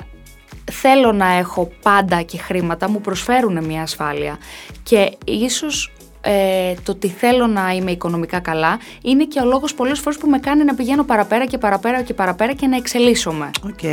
[0.71, 4.37] θέλω να έχω πάντα και χρήματα, μου προσφέρουν μια ασφάλεια
[4.83, 9.99] και ίσως ε, το ότι θέλω να είμαι οικονομικά καλά είναι και ο λόγος πολλές
[9.99, 13.83] φορές που με κάνει να πηγαίνω παραπέρα και παραπέρα και παραπέρα και να εξελίσσομαι Οκ.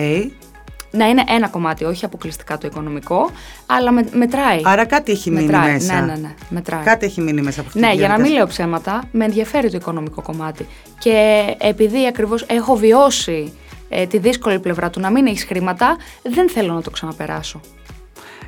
[0.90, 3.30] να είναι ένα κομμάτι, όχι αποκλειστικά το οικονομικό,
[3.66, 4.60] αλλά με, μετράει.
[4.64, 5.72] Άρα κάτι έχει μείνει μετράει.
[5.72, 5.94] μέσα.
[6.00, 6.82] Ναι, ναι, ναι, μετράει.
[6.84, 8.66] Κάτι έχει μείνει μέσα από αυτή Ναι, τη για να μην διαδικασία.
[8.66, 10.66] λέω ψέματα, με ενδιαφέρει το οικονομικό κομμάτι.
[10.98, 13.52] Και επειδή ακριβώς έχω βιώσει
[13.88, 17.60] ε, τη δύσκολη πλευρά του να μην έχεις χρήματα, δεν θέλω να το ξαναπεράσω.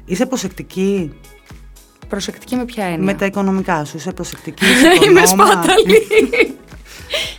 [0.04, 1.12] Είσαι προσεκτική;
[2.08, 3.96] Προσεκτική με ποια έννοια; με τα οικονομικά σου.
[3.96, 4.64] Είσαι προσεκτική.
[5.04, 5.52] Είμαι οικονόμα.
[5.52, 6.06] σπάταλη.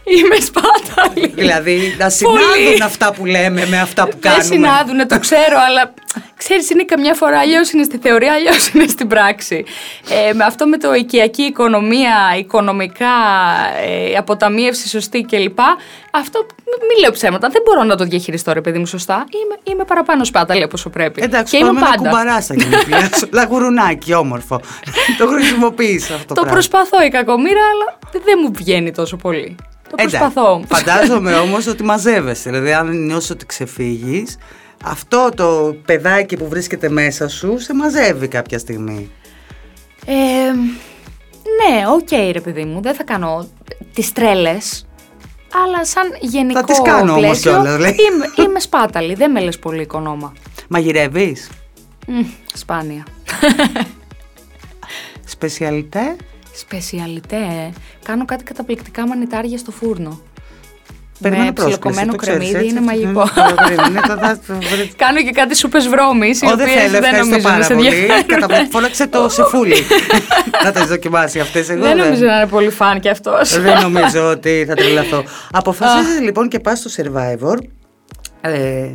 [0.04, 1.28] Είμαι σπάταλη.
[1.36, 2.12] Δηλαδή, να Πολύ.
[2.12, 4.44] συνάδουν αυτά που λέμε με αυτά που κάνουμε.
[4.44, 5.94] Δεν συνάδουνε, το ξέρω, αλλά
[6.44, 9.66] ξέρεις, είναι καμιά φορά αλλιώς είναι στη θεωρία, αλλιώς είναι στην πράξη.
[10.30, 13.08] Ε, με αυτό με το οικιακή οικονομία, οικονομικά,
[13.88, 15.60] ε, αποταμίευση σωστή κλπ.
[16.12, 17.50] Αυτό μ- μην λέω ψέματα.
[17.50, 19.16] Δεν μπορώ να το διαχειριστώ, ρε παιδί μου, σωστά.
[19.44, 21.22] Είμαι, είμαι παραπάνω σπάταλη από όσο πρέπει.
[21.24, 22.10] Εντάξει, και είμαι πάμε ένα πάντα.
[22.10, 23.30] κουμπαρά στα γενέθλιά σου.
[23.32, 24.62] Λαγουρουνάκι, όμορφο.
[25.18, 26.52] το χρησιμοποιεί αυτό το Το πράγμα.
[26.52, 29.56] προσπαθώ η κακομήρα, αλλά δεν μου βγαίνει τόσο πολύ.
[29.90, 30.66] Το Εντάξει, προσπαθώ όμως.
[30.70, 32.50] Φαντάζομαι όμως ότι μαζεύεσαι.
[32.50, 34.38] Δηλαδή, αν νιώσει ότι ξεφύγεις,
[34.84, 39.12] αυτό το παιδάκι που βρίσκεται μέσα σου σε μαζεύει κάποια στιγμή.
[40.06, 40.52] Ε,
[41.60, 43.48] ναι, οκ ρε παιδί μου, δεν θα κάνω
[43.94, 44.88] τις τρέλες,
[45.66, 47.96] αλλά σαν γενικό τις κάνω όμως πλαίσιο, κιόλας, λέει.
[48.12, 50.34] Είμαι, είμαι σπάταλη, δεν με λες πολύ οικονόμα.
[50.68, 51.50] Μαγειρεύεις;
[52.08, 53.04] Μμ, σπάνια.
[55.26, 56.16] Σπεσιαλιτέ;
[56.54, 57.70] Σπεσιαλιτέ, ε.
[58.06, 60.22] κάνω κάτι καταπληκτικά μανιτάρια στο φούρνο.
[61.22, 63.42] Περιμένω με πρόσκληση, ψιλοκομμένο το ξέρεις, κρεμμύδι έτσι, είναι έτσι, μαγικό.
[63.50, 64.54] ναι, περίμενε, το θα- το-
[65.04, 67.64] Κάνω και κάτι σούπες βρώμης, οι Ω, δεν οποίες θέλω, δεν ευχαριστώ νομίζω να πάρα
[67.64, 67.88] σε πολύ.
[67.88, 68.26] ενδιαφέρουν.
[68.26, 68.70] Καταπληκτικά.
[68.72, 69.76] Φώναξε το σεφούλι.
[70.64, 71.70] να τις δοκιμάσει αυτές.
[71.70, 73.60] Εγώ Δεν νομίζω να είναι πολύ φαν κι αυτός.
[73.62, 75.24] δεν νομίζω ότι θα τρελαθώ.
[75.52, 77.56] Αποφασίζεις λοιπόν και πας στο Survivor
[78.42, 78.88] ε,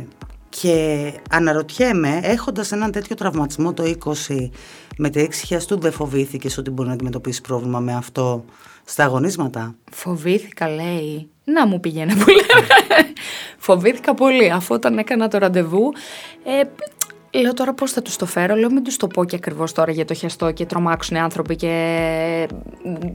[0.49, 4.49] και αναρωτιέμαι, έχοντας έναν τέτοιο τραυματισμό το 20
[4.97, 8.45] με τη έξι χιαστού, δεν φοβήθηκες ότι μπορεί να αντιμετωπίσεις πρόβλημα με αυτό
[8.85, 11.29] στα αγωνίσματα; Φοβήθηκα, λέει.
[11.47, 12.67] Να μου πηγαίνει που λέμε.
[13.57, 14.51] Φοβήθηκα πολύ.
[14.51, 15.93] Αφού όταν έκανα το ραντεβού,
[16.43, 16.61] ε,
[17.39, 18.55] λέω τώρα πώς θα τους το φέρω.
[18.55, 21.55] Λέω μην τους το πω και ακριβώς τώρα για το χιαστό και τρομάξουν οι άνθρωποι
[21.55, 22.47] και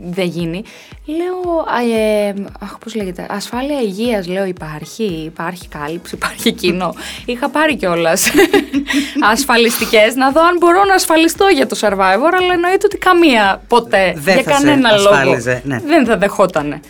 [0.02, 0.62] δεν γίνει.
[1.04, 6.94] Λέω, α, ε, αχ πώς λέγεται, ασφάλεια υγείας λέω υπάρχει, υπάρχει κάλυψη, υπάρχει εκείνο.
[7.24, 8.30] Είχα πάρει κιόλας
[9.32, 14.12] ασφαλιστικές να δω αν μπορώ να ασφαλιστώ για το Survivor, αλλά εννοείται ότι καμία ποτέ
[14.16, 15.80] Δεν για θα σε κανένα λόγο ασφάλιζε, ναι.
[15.86, 16.80] δεν θα δεχότανε.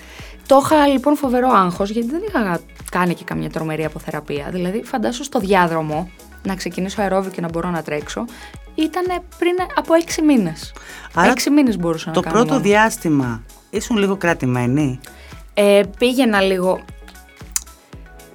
[0.50, 2.60] Το είχα λοιπόν φοβερό άγχος γιατί δεν είχα
[2.90, 4.48] κάνει και καμία τρομερή αποθεραπεία.
[4.50, 6.10] Δηλαδή, φαντάσου στο διάδρομο
[6.42, 8.24] να ξεκινήσω αερόβιο και να μπορώ να τρέξω.
[8.74, 9.04] Ήταν
[9.38, 10.72] πριν από έξι μήνες.
[11.14, 12.36] Άρα Έξι μήνες μπορούσα Το να κάνω.
[12.36, 12.64] πρώτο μόνο.
[12.64, 15.00] διάστημα ήσουν λίγο κρατημένη;
[15.54, 16.80] Ε, πήγαινα λίγο.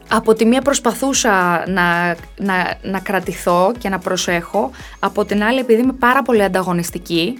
[0.09, 4.71] Από τη μία προσπαθούσα να, να, να κρατηθώ και να προσέχω.
[4.99, 7.37] Από την άλλη, επειδή είμαι πάρα πολύ ανταγωνιστική,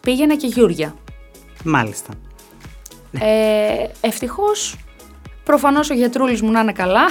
[0.00, 0.94] πήγαινα και γιούρια.
[1.64, 2.10] Μάλιστα.
[3.20, 4.76] Ε, ευτυχώς,
[5.44, 7.04] προφανώς ο γιατρούλης μου να είναι καλά.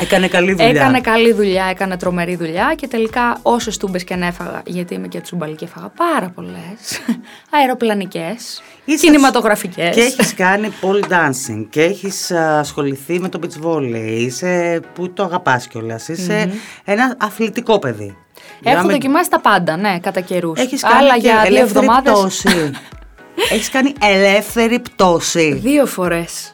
[0.00, 0.68] Έκανε καλή δουλειά.
[0.68, 5.08] Έκανε καλή δουλειά, έκανε τρομερή δουλειά και τελικά όσες τούμπες και αν έφαγα, γιατί είμαι
[5.08, 7.00] και τσουμπαλή και έφαγα πάρα πολλές.
[7.60, 9.94] Αεροπλανικές, Είσαι- κινηματογραφικές.
[9.94, 14.04] Και έχεις κάνει pole dancing και έχεις α, ασχοληθεί με το beach volley.
[14.18, 16.08] Είσαι που το αγαπάς κιόλας.
[16.08, 16.50] Είσαι
[16.84, 18.16] ένα αθλητικό παιδί.
[18.38, 20.60] Έχω Για να μην- δοκιμάσει τα πάντα, ναι, κατά καιρούς.
[20.60, 22.44] Έχεις κάνει Άλλα και για δύο ελεύθερη εβδομάδες.
[23.36, 23.54] πτώση.
[23.54, 25.52] έχεις κάνει ελεύθερη πτώση.
[25.52, 26.52] Δύο φορές.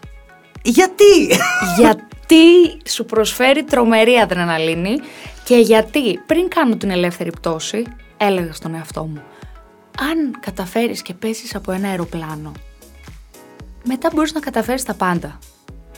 [0.63, 1.05] Γιατί;
[1.77, 5.01] γιατί; Γιατί σου προσφέρει τρομερή αδρεναλίνη
[5.45, 7.85] και γιατί πριν κάνω την ελεύθερη πτώση
[8.17, 9.23] έλεγα στον εαυτό μου
[9.99, 12.53] αν καταφέρεις και πέσεις από ένα αεροπλάνο
[13.85, 15.39] μετά μπορείς να καταφέρεις τα πάντα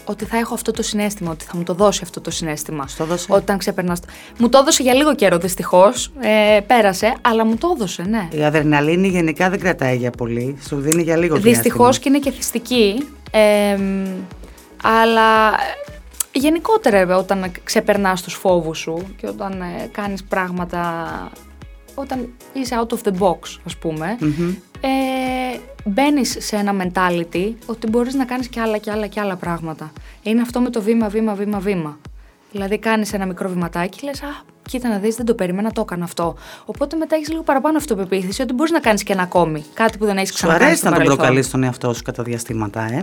[0.04, 2.86] ότι θα έχω αυτό το συνέστημα, ότι θα μου το δώσει αυτό το συνέστημα.
[2.88, 3.26] Στο δώσε.
[3.28, 4.00] Όταν ξεπερνάς.
[4.38, 6.12] Μου το έδωσε για λίγο καιρό δυστυχώς.
[6.20, 8.28] Ε, πέρασε, αλλά μου το έδωσε, ναι.
[8.30, 10.58] Η αδρεναλίνη γενικά δεν κρατάει για πολύ.
[10.66, 13.08] Σου δίνει για λίγο Δυστυχώς και είναι και θυστική.
[13.30, 13.78] Ε,
[14.82, 21.12] αλλά ε, γενικότερα όταν ξεπερνάς τους φόβους σου και όταν ε, κάνεις πράγματα
[21.94, 24.18] όταν είσαι out of the box ας πούμε
[24.80, 29.36] ε, μπαίνεις σε ένα mentality ότι μπορείς να κάνεις και άλλα και άλλα και άλλα
[29.36, 29.92] πράγματα.
[30.22, 31.98] Είναι αυτό με το βήμα βήμα βήμα βήμα.
[32.52, 35.80] Δηλαδή κάνεις ένα μικρό βηματάκι και λες α κοίτα να δεις δεν το περίμενα το
[35.80, 36.34] έκανα αυτό
[36.64, 40.04] οπότε μετά έχεις λίγο παραπάνω αυτοπεποίθηση ότι μπορείς να κάνεις και ένα ακόμη κάτι που
[40.04, 43.02] δεν έχεις ξανακάνει Σου αρέσει να τον προκαλείς τον εαυτό σου κατά διαστήματα ε;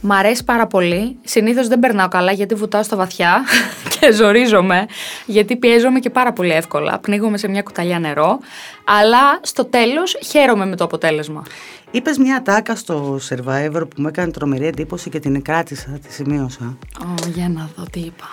[0.00, 1.16] Μ' αρέσει πάρα πολύ.
[1.24, 3.44] Συνήθως δεν περνάω καλά γιατί βουτάω στα βαθιά
[4.00, 4.86] και ζορίζομαι.
[5.26, 6.98] Γιατί πιέζομαι και πάρα πολύ εύκολα.
[6.98, 8.38] Πνίγομαι σε μια κουταλιά νερό.
[8.84, 11.42] Αλλά στο τέλος χαίρομαι με το αποτέλεσμα.
[11.90, 16.78] Είπες μια τάκα στο survivor που μου έκανε τρομερή εντύπωση και την κράτησα, τη σημείωσα.
[17.00, 18.24] Oh, για να δω τι είπα.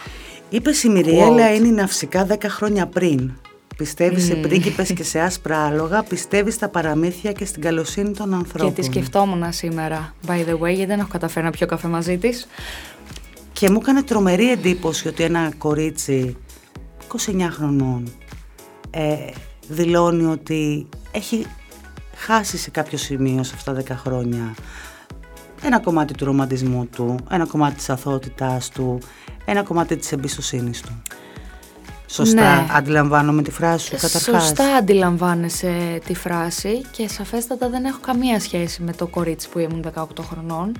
[0.49, 3.31] Είπες η Μυριέλα είναι ναυσικά 10 χρόνια πριν.
[3.83, 8.73] Πιστεύεις σε πρίγκιπες και σε άσπρα άλογα, πιστεύεις στα παραμύθια και στην καλοσύνη των ανθρώπων.
[8.73, 12.17] Και τη σκεφτόμουν σήμερα, by the way, γιατί δεν έχω καταφέρει να πιω καφέ μαζί
[12.17, 12.47] της.
[13.53, 16.37] Και μου έκανε τρομερή εντύπωση ότι ένα κορίτσι
[17.17, 18.11] 29 χρονών
[18.89, 19.15] ε,
[19.67, 21.45] δηλώνει ότι έχει
[22.15, 24.55] χάσει σε κάποιο σημείο σε αυτά τα 10 χρόνια
[25.63, 28.99] ένα κομμάτι του ρομαντισμού του, ένα κομμάτι της αθωότητάς του,
[29.45, 31.01] ένα κομμάτι της εμπιστοσύνης του.
[32.13, 32.65] Σωστά ναι.
[32.71, 34.43] αντιλαμβάνομαι τη φράση σου καταρχάς.
[34.43, 39.85] Σωστά αντιλαμβάνεσαι τη φράση και σαφέστατα δεν έχω καμία σχέση με το κορίτσι που ήμουν
[39.95, 40.71] 18 χρονών.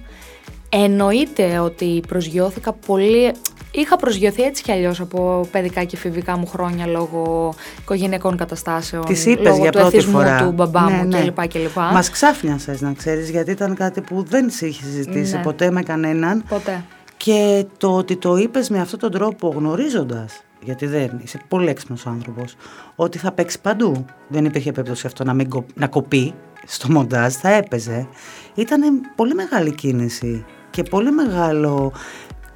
[0.70, 3.32] Εννοείται ότι προσγειώθηκα πολύ...
[3.72, 9.06] Είχα προσγειωθεί έτσι κι αλλιώς από παιδικά και φιβικά μου χρόνια λόγω οικογενειακών καταστάσεων.
[9.06, 10.38] Της είπες για του πρώτη φορά.
[10.38, 11.22] του μπαμπά ναι, μου ναι.
[11.22, 11.48] κλπ.
[11.48, 11.76] κλπ.
[11.76, 15.42] Μας ξάφνιασες να ξέρεις, γιατί ήταν κάτι που δεν σε είχε συζητήσει ναι.
[15.42, 16.44] ποτέ με κανέναν.
[16.50, 16.84] Ποτέ.
[17.18, 22.08] Και το ότι το είπες με αυτόν τον τρόπο γνωρίζοντας γιατί δεν είσαι πολύ έξυπνος
[22.08, 22.56] άνθρωπος,
[22.96, 24.06] ότι θα παίξει παντού.
[24.28, 26.34] Δεν υπήρχε περίπτωση αυτό να, μην να κοπεί
[26.66, 28.08] στο μοντάζ, θα έπαιζε.
[28.56, 28.82] Ήταν
[29.16, 31.94] πολύ μεγάλη κίνηση και πολύ μεγάλο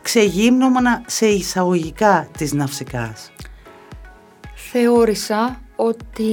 [0.02, 3.32] ξεγύμνομα σε εισαγωγικά της ναυσικάς.
[4.56, 6.32] Θεώρησα ότι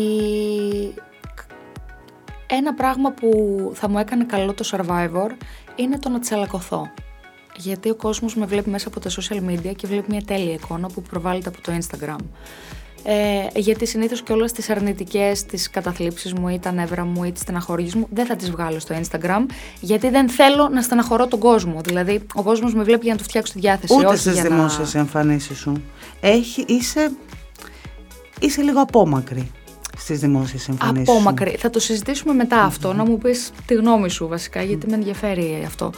[2.46, 3.30] ένα πράγμα που
[3.74, 5.30] θα μου έκανε καλό το Survivor
[5.74, 6.90] είναι το να τσαλακωθώ
[7.56, 10.88] γιατί ο κόσμος με βλέπει μέσα από τα social media και βλέπει μια τέλεια εικόνα
[10.88, 12.24] που προβάλλεται από το Instagram.
[13.06, 17.32] Ε, γιατί συνήθως και όλες τις αρνητικές, τις καταθλίψεις μου ή τα νεύρα μου ή
[17.32, 19.46] τις στεναχωρίες μου δεν θα τις βγάλω στο Instagram
[19.80, 21.80] γιατί δεν θέλω να στεναχωρώ τον κόσμο.
[21.84, 23.94] Δηλαδή ο κόσμος με βλέπει για να του φτιάξω τη διάθεση.
[23.94, 25.00] Ούτε στις δημόσιες να...
[25.00, 25.82] εμφανίσεις σου.
[26.20, 27.10] Έχει, είσαι,
[28.40, 29.50] είσαι λίγο απόμακρη
[29.96, 31.56] στις δημόσιες εμφανίσεις Απόμακρη.
[31.58, 35.92] Θα το συζητήσουμε αυτό, να μου πεις τη γνώμη σου βασικά, γιατί με ενδιαφέρει αυτό.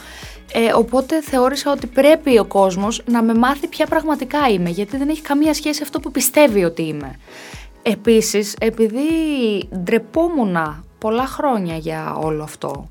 [0.53, 5.09] Ε, οπότε θεώρησα ότι πρέπει ο κόσμος να με μάθει ποια πραγματικά είμαι, γιατί δεν
[5.09, 7.15] έχει καμία σχέση αυτό που πιστεύει ότι είμαι.
[7.81, 8.99] Επίσης, επειδή
[9.77, 12.87] ντρεπόμουν πολλά χρόνια για όλο αυτό,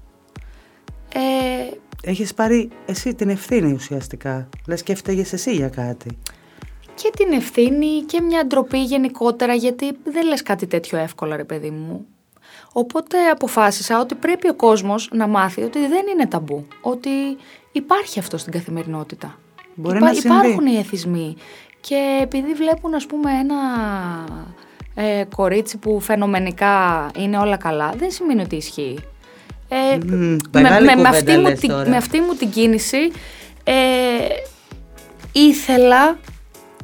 [1.15, 1.21] ε,
[2.03, 6.19] Έχεις πάρει εσύ την ευθύνη ουσιαστικά, λες και έφταιγες εσύ για κάτι.
[6.97, 11.71] Και την ευθύνη και μια ντροπή γενικότερα, γιατί δεν λες κάτι τέτοιο εύκολα ρε παιδί
[11.71, 12.07] μου.
[12.73, 17.11] Οπότε αποφάσισα ότι πρέπει ο κόσμος να μάθει ότι δεν είναι ταμπού, ότι
[17.73, 19.39] υπάρχει αυτό στην καθημερινότητα.
[19.75, 21.37] Μπορεί να υπάρχουν οι εθισμοί
[21.81, 23.57] και επειδή βλέπουν ας πούμε ένα
[24.95, 28.99] ε, κορίτσι που φαινομενικά είναι όλα καλά, δεν σημαίνει ότι ισχύει.
[29.69, 29.99] Ε,
[30.53, 31.53] με, με, αυτή μου,
[31.89, 33.13] με αυτή μου την κίνηση
[33.65, 33.73] ε,
[35.33, 36.19] ήθελα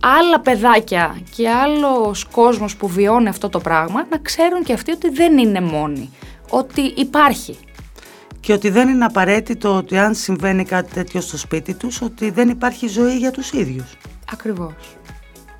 [0.02, 5.10] άλλα παιδάκια και άλλος κόσμος που βιώνει αυτό το πράγμα να ξέρουν και αυτοί ότι
[5.10, 6.10] δεν είναι μόνοι,
[6.50, 7.58] ότι υπάρχει.
[8.40, 12.48] Και ότι δεν είναι απαραίτητο ότι αν συμβαίνει κάτι τέτοιο στο σπίτι τους, ότι δεν
[12.48, 13.96] υπάρχει ζωή για τους ίδιους.
[14.32, 14.74] Ακριβώς.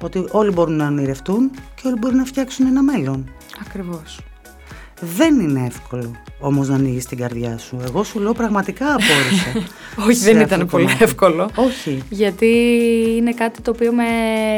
[0.03, 3.31] Ότι όλοι μπορούν να ονειρευτούν και όλοι μπορούν να φτιάξουν ένα μέλλον.
[3.67, 4.19] Ακριβώς.
[5.05, 7.79] Δεν είναι εύκολο όμως να ανοίγεις την καρδιά σου.
[7.85, 9.69] Εγώ σου λέω πραγματικά απόρρισα.
[10.09, 11.51] Όχι, δεν ήταν πολύ εύκολο.
[11.55, 12.03] Όχι.
[12.11, 12.47] Γιατί
[13.17, 14.05] είναι κάτι το οποίο με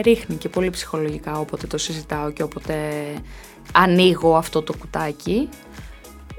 [0.01, 2.75] ρίχνει και πολύ ψυχολογικά όποτε το συζητάω και όποτε
[3.73, 5.49] ανοίγω αυτό το κουτάκι.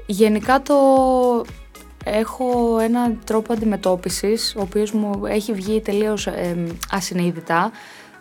[0.06, 0.74] Γενικά το
[2.04, 7.70] έχω ένα τρόπο αντιμετώπισης, ο οποίος μου έχει βγει τελείως ε, ασυνείδητα,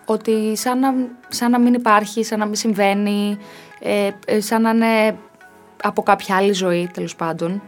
[0.06, 0.94] ότι σαν να,
[1.28, 3.38] σαν να μην υπάρχει, σαν να μην συμβαίνει,
[4.26, 5.18] ε, σαν να είναι
[5.84, 7.62] από κάποια άλλη ζωή τέλος πάντων.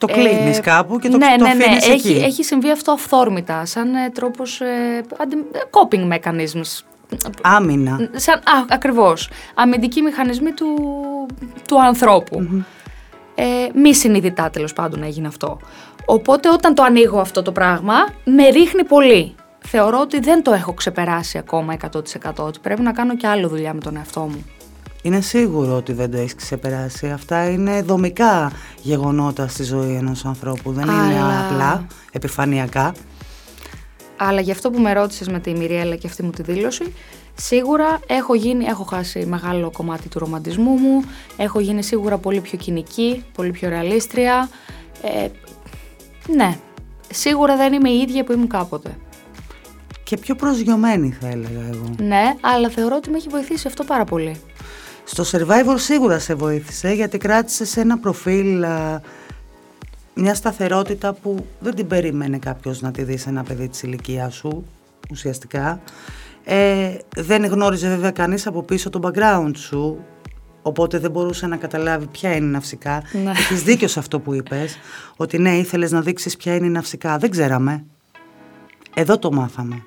[0.00, 1.64] Το κλείνεις Ε, κάπου και το, ναι, το ναι, ναι.
[1.64, 2.24] αφήνεις Έχει, εκεί.
[2.24, 4.66] έχει συμβεί αυτό αυθόρμητα, σαν ε, τρόπος ε,
[5.18, 6.80] αντι- coping mechanisms.
[7.42, 8.10] Άμυνα.
[8.14, 9.30] Σαν, α, ακριβώς.
[9.54, 10.66] Αμυντικοί μηχανισμοί του,
[11.68, 12.64] του ανθρώπου.
[13.34, 13.44] Ε,
[13.74, 15.58] μη συνειδητά τέλος πάντων έγινε αυτό.
[16.04, 17.94] Οπότε όταν το ανοίγω αυτό το πράγμα,
[18.24, 19.34] με ρίχνει πολύ.
[19.68, 21.98] Θεωρώ ότι δεν το έχω ξεπεράσει ακόμα 100%.
[22.38, 24.44] Ότι πρέπει να κάνω και άλλο δουλειά με τον εαυτό μου.
[25.06, 27.06] Είναι σίγουρο ότι δεν το έχεις ξεπεράσει.
[27.10, 28.52] Αυτά είναι δομικά
[28.82, 30.72] γεγονότα στη ζωή ενός ανθρώπου.
[30.72, 32.94] Δεν είναι Αλλά- απλά επιφανειακά.
[34.16, 36.94] Αλλά για αυτό που με ρώτησες με τη Μυριέλα και αυτή μου τη δήλωση,
[37.34, 41.02] σίγουρα έχω γίνει, έχω χάσει μεγάλο κομμάτι του ρομαντισμού μου,
[41.36, 44.48] έχω γίνει σίγουρα πολύ πιο κοινική, πολύ πιο ρεαλίστρια.
[45.02, 45.28] Ε,
[46.34, 46.58] ναι,
[47.12, 48.96] σίγουρα δεν είμαι η ίδια που ήμουν κάποτε.
[50.04, 51.90] Και πιο προσγειωμένη θα έλεγα εγώ.
[51.98, 54.40] Ναι, αλλά θεωρώ ότι με έχει βοηθήσει αυτό πάρα πολύ.
[55.08, 59.00] Στο Survivor σίγουρα σε βοήθησε γιατί κράτησε ένα προφίλ, α,
[60.14, 64.34] μια σταθερότητα που δεν την περίμενε κάποιος να τη δει σε ένα παιδί της ηλικίας
[64.34, 64.64] σου
[65.10, 65.80] ουσιαστικά.
[66.44, 69.98] Ε, δεν γνώριζε βέβαια κανείς από πίσω το background σου
[70.62, 73.02] οπότε δεν μπορούσε να καταλάβει ποια είναι η ναυσικά.
[73.24, 73.30] Ναι.
[73.30, 74.78] Έχεις δίκιο σε αυτό που είπες
[75.16, 77.18] ότι ναι ήθελες να δείξεις ποια είναι η ναυσικά.
[77.18, 77.84] Δεν ξέραμε.
[78.94, 79.82] Εδώ το μάθαμε.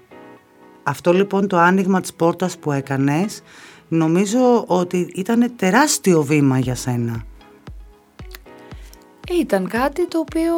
[0.84, 3.42] Αυτό λοιπόν το άνοιγμα της πόρτας που έκανες
[3.90, 7.24] νομίζω ότι ήταν τεράστιο βήμα για σένα.
[9.40, 10.54] Ήταν κάτι το οποίο...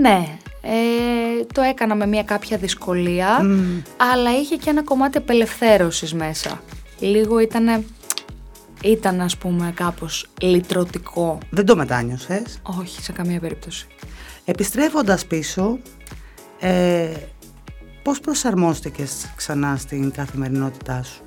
[0.00, 3.80] Ναι, ε, το έκανα με μια κάποια δυσκολία, Μμμ.
[3.96, 6.62] αλλά είχε και ένα κομμάτι απελευθέρωσης μέσα.
[6.98, 7.84] Λίγο ήταν,
[8.82, 11.38] ήταν ας πούμε κάπως λυτρωτικό.
[11.50, 13.86] Δεν το μετάνιωσες; Όχι, σε καμία περίπτωση.
[14.44, 15.78] Επιστρέφοντας πίσω,
[16.60, 17.10] ε,
[18.04, 21.22] πώς προσαρμόστηκες ξανά στην καθημερινότητά σου;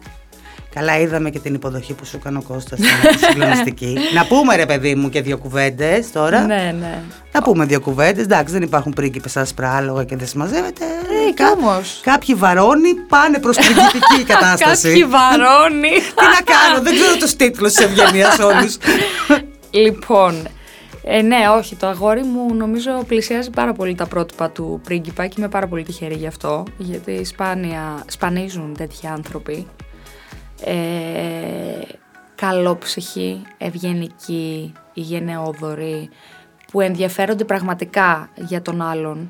[0.73, 3.97] Καλά είδαμε και την υποδοχή που σου έκανε ο Κώστας, ήταν συγκλονιστική.
[4.13, 6.45] Να πούμε ρε παιδί μου και δύο κουβέντες τώρα.
[6.45, 7.01] Ναι, ναι.
[7.31, 8.23] Να πούμε δύο κουβέντες.
[8.23, 10.83] Εντάξει, δεν υπάρχουν πρίγκιπες άσπρα άλογα και δεν συμμαζεύεται.
[10.83, 11.99] Ε, κι όμως.
[12.03, 14.87] Κάποιοι βαρώνοι πάνε προς πριγκιπική κατάσταση.
[14.87, 15.89] Κάποιοι βαρώνει.
[15.89, 18.77] Τι να κάνω, δεν ξέρω τους τίτλους της ευγενίας όλους.
[19.69, 20.47] Λοιπόν,
[21.09, 25.35] ε, ναι, όχι, το αγόρι μου νομίζω πλησιάζει πάρα πολύ τα πρότυπα του πρίγκιπα και
[25.37, 29.67] είμαι πάρα πολύ τυχερή γι' αυτό, γιατί σπάνια, σπανίζουν τέτοιοι άνθρωποι.
[30.63, 30.75] Ε,
[32.35, 36.09] καλόψυχοι, ευγενικοί, γενναιόδοροι,
[36.71, 39.29] που ενδιαφέρονται πραγματικά για τον άλλον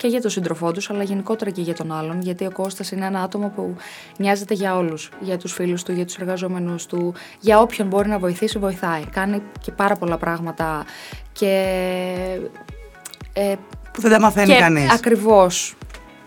[0.00, 3.06] και για τον σύντροφό τους, αλλά γενικότερα και για τον άλλον, γιατί ο Κώστας είναι
[3.06, 3.76] ένα άτομο που
[4.16, 8.18] νοιάζεται για όλους, για τους φίλους του, για τους εργαζόμενους του, για όποιον μπορεί να
[8.18, 9.02] βοηθήσει, βοηθάει.
[9.12, 10.84] Κάνει και πάρα πολλά πράγματα
[11.32, 11.64] και...
[13.32, 13.54] Ε,
[13.92, 14.92] Που δεν τα μαθαίνει και κανείς.
[14.92, 15.76] ακριβώς.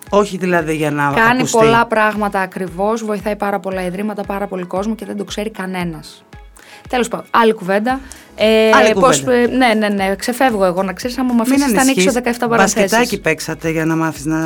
[0.09, 1.57] Όχι δηλαδή για να Κάνει ακουστεί.
[1.57, 6.23] πολλά πράγματα ακριβώς, βοηθάει πάρα πολλά ιδρύματα, πάρα πολύ κόσμο και δεν το ξέρει κανένας.
[6.89, 7.99] Τέλος πάντων, άλλη κουβέντα.
[8.35, 9.41] Ε, Άλλη πώς, κουβέντα.
[9.41, 10.83] ε, ναι, ναι, ναι, ξεφεύγω εγώ.
[10.83, 12.37] Να ξέρεις, άμα με Μην αφήσεις θα ανοίξω ανησυχείς.
[12.39, 12.75] 17 παραθέσεις.
[12.91, 14.37] Μπασκετάκι παίξατε για να μάθεις να,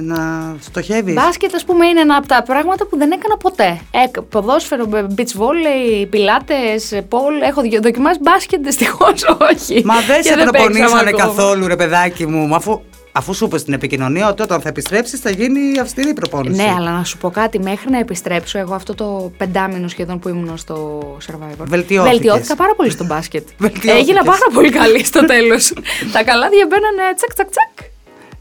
[0.00, 3.80] να στοχεύεις; Μπάσκετ, ας πούμε, είναι ένα από τα πράγματα που δεν έκανα ποτέ.
[3.90, 7.40] Ε, ποδόσφαιρο, beach volley, πιλάτες, πόλ.
[7.42, 9.82] Έχω δοκι- δοκιμάσει μπάσκετ, δυστυχώς όχι.
[9.84, 11.24] Μα δεν Και σε παίξαμε προπονήσανε ακόμα.
[11.24, 12.46] καθόλου ρε παιδάκι μου.
[12.46, 12.80] Μα Αφού,
[13.18, 16.62] αφού σου είπες στην επικοινωνία ότι όταν θα επιστρέψεις θα γίνει αυστηρή προπόνηση.
[16.62, 20.28] Ναι, αλλά να σου πω κάτι, μέχρι να επιστρέψω, εγώ αυτό το πεντάμινο σχεδόν που
[20.28, 21.64] ήμουν στο Survivor.
[21.64, 22.18] Βελτιώθηκες.
[22.18, 23.48] Βελτιώθηκα πάρα πολύ στο μπάσκετ.
[23.58, 24.00] Βελτιώθηκες.
[24.00, 25.72] Έγινα πάρα πολύ καλή στο τέλος.
[26.14, 27.86] τα καλάδια μπαίνανε τσακ τσακ τσακ.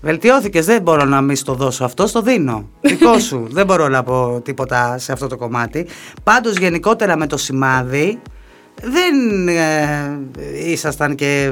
[0.02, 2.70] Βελτιώθηκες, δεν μπορώ να μην στο δώσω αυτό, στο δίνω.
[2.82, 3.48] Δικό σου.
[3.52, 5.88] δεν μπορώ να πω τίποτα σε αυτό το κομμάτι.
[6.24, 8.20] Πάντως γενικότερα με το σημάδι
[8.82, 10.20] δεν ε,
[10.66, 11.52] ήσασταν και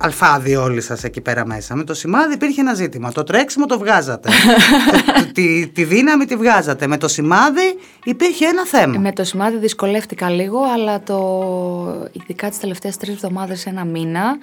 [0.00, 1.74] αλφάδι όλοι σας εκεί πέρα μέσα.
[1.76, 3.12] Με το σημάδι υπήρχε ένα ζήτημα.
[3.12, 4.28] Το τρέξιμο το βγάζατε.
[5.16, 6.86] Το- τη, τη δύναμη τη βγάζατε.
[6.86, 8.98] Με το σημάδι υπήρχε ένα θέμα.
[8.98, 14.36] Με το σημάδι δυσκολεύτηκα λίγο, αλλά το, ειδικά τις τελευταίες τρεις εβδομάδες, ένα μήνα,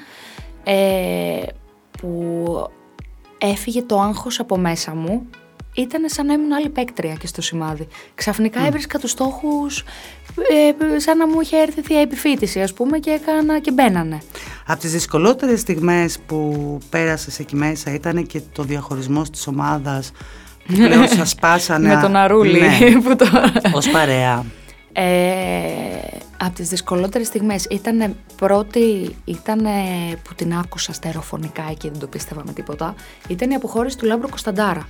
[0.64, 1.41] ε,
[1.99, 2.45] που
[3.38, 5.30] έφυγε το άγχος από μέσα μου,
[5.76, 7.88] ήταν σαν να ήμουν άλλη παίκτρια και στο σημάδι.
[8.16, 9.84] Ξαφνικά έβρισκα τους στόχους
[10.89, 14.22] ε, σαν να μου είχε έρθει θεία επιφύτηση, ας πούμε, και έκανα και μπαίνανε.
[14.68, 20.11] Από τις δυσκολότερες στιγμές που πέρασες εκεί μέσα ήταν και το διαχωρισμός της ομάδας
[20.66, 21.95] που πλέον σας σπάσανε.
[21.95, 22.59] Με τον Αρούλη.
[22.59, 23.26] Ναι, που το...
[23.74, 24.45] ως παρέα.
[24.93, 25.03] Ε,
[26.38, 29.63] από τις δυσκολότερες στιγμές ήταν πρώτη, ήταν
[30.24, 32.95] που την άκουσα στερεοφωνικά και δεν το πίστευα με τίποτα,
[33.28, 34.88] ήταν η αποχώρηση του Λάμπρου Κωνσταντάρα.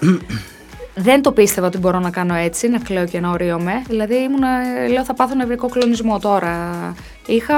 [0.94, 3.82] δεν το πίστευα ότι μπορώ να κάνω έτσι, να κλαίω και να ορίομαι.
[3.88, 4.42] Δηλαδή ήμουν,
[4.92, 6.58] λέω θα πάθω νευρικό κλονισμό τώρα.
[7.26, 7.56] Είχα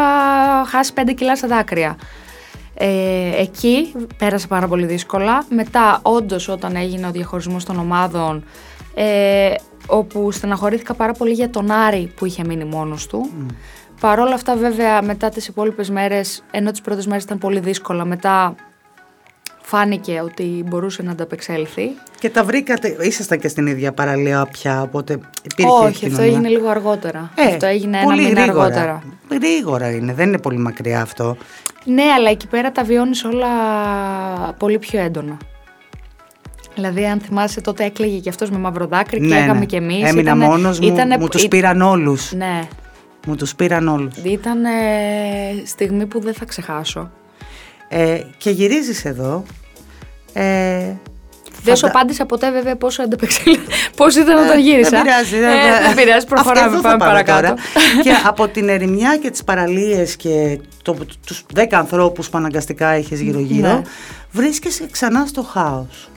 [0.66, 1.96] χάσει 5 κιλά στα δάκρυα.
[2.74, 5.44] Ε, εκεί πέρασα πάρα πολύ δύσκολα.
[5.48, 8.44] Μετά, όντως, όταν έγινε ο διαχωρισμός των ομάδων,
[8.94, 9.54] ε,
[9.86, 13.30] όπου στεναχωρήθηκα πάρα πολύ για τον Άρη που είχε μείνει μόνος του,
[14.02, 18.04] Παρ' όλα αυτά βέβαια μετά τις υπόλοιπες μέρες, ενώ τις πρώτες μέρες ήταν πολύ δύσκολα,
[18.04, 18.54] μετά
[19.62, 21.90] φάνηκε ότι μπορούσε να ανταπεξέλθει.
[22.18, 25.18] Και τα βρήκατε, ήσασταν και στην ίδια παραλία πια, οπότε
[25.52, 27.30] υπήρχε Όχι, αυτό έγινε λίγο αργότερα.
[27.34, 28.64] Ε, αυτό έγινε ένα πολύ μήνα γρήγορα.
[28.64, 29.02] αργότερα.
[29.30, 31.36] Γρήγορα είναι, δεν είναι πολύ μακριά αυτό.
[31.84, 33.48] Ναι, αλλά εκεί πέρα τα βιώνεις όλα
[34.58, 35.36] πολύ πιο έντονα.
[36.74, 39.64] Δηλαδή, αν θυμάσαι, τότε έκλαιγε και αυτός με μαύρο δάκρυ και ναι, έγαμε ναι.
[39.64, 40.02] κι εμείς.
[40.08, 42.32] Έμεινα Ήτανε- μόνος μου, ήτανε- μου τους ή- πήραν όλους.
[42.32, 42.68] Ναι,
[43.26, 44.14] Μου τους πήραν όλους.
[44.24, 44.58] ήταν
[45.64, 47.10] στιγμή που δεν θα ξεχάσω.
[47.94, 49.44] Ε, και γυρίζεις εδώ.
[50.32, 50.42] Ε,
[51.62, 53.58] Δεν σου φαντα- απάντησα ποτέ βέβαια πόσο ανταπεξέλ...
[53.96, 54.90] πώς ήταν όταν Ε, γύρισα.
[54.90, 55.36] Δεν πειράζει.
[55.36, 57.40] Ε, δεν πειράζει, προχωράμε, Αυτό θα πάμε παρακάτω.
[57.40, 57.54] τώρα.
[58.04, 63.20] και από την ερημιά και τις παραλίες και το, τους δέκα ανθρώπους που αναγκαστικά έχεις
[63.20, 63.82] γύρω-γύρω, Ναι.
[64.30, 66.08] βρίσκεσαι ξανά στο χάος.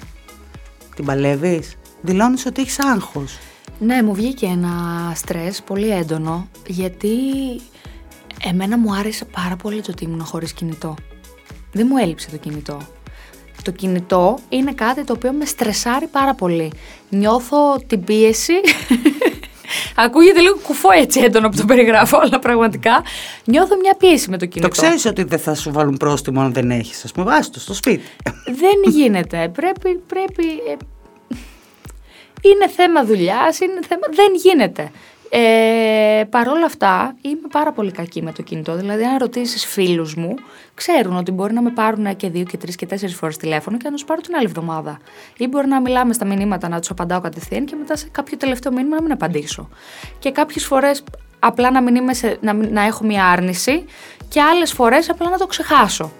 [0.95, 3.38] Την παλεύεις; Δηλώνεις ότι έχεις άγχος.
[3.80, 4.69] Ναι, μου βγήκε ένα
[5.15, 7.09] στρες πολύ έντονο, γιατί
[8.49, 10.95] εμένα μου άρεσε πάρα πολύ το ότι ήμουν χωρίς κινητό.
[11.76, 12.82] Δεν μου έλειψε το κινητό.
[13.63, 16.71] Το κινητό είναι κάτι το οποίο με στρεσάρει πάρα πολύ.
[17.09, 18.53] Νιώθω την πίεση.
[20.05, 23.03] Ακούγεται λίγο κουφό έτσι έντονο που το περιγράφω, αλλά πραγματικά
[23.45, 24.67] νιώθω μια πίεση με το κινητό.
[24.67, 27.03] Το ξέρεις ότι δεν θα σου βάλουν πρόστιμο αν δεν έχεις.
[27.03, 28.03] Ας πούμε, βάζεις το στο σπίτι.
[28.45, 29.51] Δεν γίνεται.
[29.53, 30.45] Πρέπει, πρέπει.
[30.45, 30.76] ε,
[32.41, 34.07] είναι θέμα δουλειάς, είναι θέμα.
[34.11, 34.91] Δεν γίνεται.
[35.30, 38.76] Ε, Παρ' όλα αυτά, είμαι πάρα πολύ κακή με το κινητό.
[38.76, 40.36] Δηλαδή, αν ρωτήσεις φίλους μου,
[40.73, 43.84] ξέρουν ότι μπορεί να με πάρουν και δύο και τρεις και τέσσερις φορές τηλέφωνο και
[43.86, 44.99] να τους πάρω την άλλη εβδομάδα.
[45.38, 48.71] Ή μπορεί να μιλάμε στα μηνύματα, να τους απαντάω κατευθείαν και μετά σε κάποιο τελευταίο
[48.71, 49.69] μήνυμα να μην απαντήσω.
[50.19, 51.03] Και κάποιες φορές
[51.39, 53.86] απλά να, μην είμαι σε, να, μην- να έχω μια άρνηση
[54.30, 56.11] και άλλες φορές απλά να το ξεχάσω.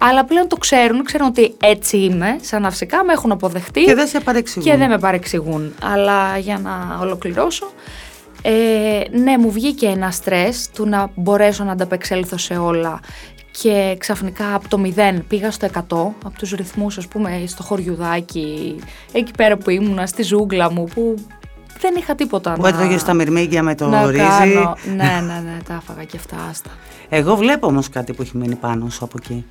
[0.00, 4.06] Αλλά πλέον το ξέρουν, ξέρουν ότι έτσι είμαι, σαν ναυσικά, με έχουν αποδεχτεί και δεν
[4.06, 4.70] σε παρεξηγούν.
[4.70, 5.74] και δεν με παρεξηγούν.
[5.92, 7.72] Αλλά για να ολοκληρώσω,
[8.42, 13.00] ε, ναι, μου βγήκε ένα στρες του να μπορέσω να ανταπεξέλθω σε όλα
[13.50, 15.78] και ξαφνικά από το 0 πήγα στο 100,
[16.24, 18.76] από τους ρυθμούς ας πούμε στο χωριουδάκι,
[19.12, 21.14] εκεί πέρα που ήμουνα, στη ζούγκλα μου που
[21.80, 24.18] δεν είχα τίποτα Που να, έτρωγες τα μυρμήγκια με το να ρύζι.
[24.18, 24.76] κάνω.
[24.96, 26.70] ναι, ναι, ναι, τα έφαγα και αυτά, άστα.
[27.08, 29.44] Εγώ βλέπω όμως κάτι που έχει μείνει πάνω σου από εκεί.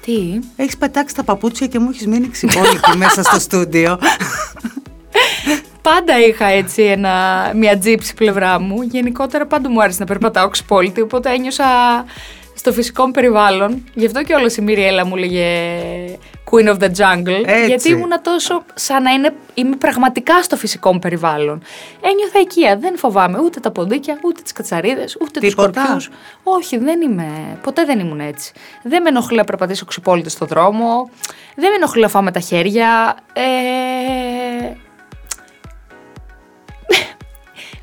[0.00, 3.98] Τι, Έχεις πετάξει τα παπούτσια και μου έχεις μείνει ξυπόλυτη μέσα στο στούντιο.
[5.92, 7.12] Πάντα είχα έτσι ένα,
[7.54, 8.82] μια τζίψη πλευρά μου.
[8.82, 11.64] Γενικότερα πάντα μου άρεσε να περπατάω ξυπόλυτη, οπότε ένιωσα
[12.54, 13.84] στο φυσικό μου περιβάλλον.
[13.94, 15.46] Γι' αυτό και όλο η Μυριέλα μου λέγε
[16.50, 17.42] Queen of the Jungle.
[17.46, 17.66] Έτσι.
[17.66, 21.62] Γιατί ήμουνα τόσο σαν να είναι, είμαι πραγματικά στο φυσικό μου περιβάλλον.
[22.00, 22.76] Ένιωθα οικία.
[22.76, 25.72] Δεν φοβάμαι ούτε τα ποντίκια, ούτε τις κατσαρίδες, ούτε τους Τίποτα.
[25.72, 26.10] σκορπιούς.
[26.42, 27.58] Όχι, δεν είμαι.
[27.62, 28.52] Ποτέ δεν ήμουν έτσι.
[28.82, 31.10] Δεν με ενοχλεί να περπατήσω ξυπόλυτη στο δρόμο.
[31.56, 33.16] Δεν με ενοχλεί να φάω με τα χέρια.
[33.32, 33.42] Ε,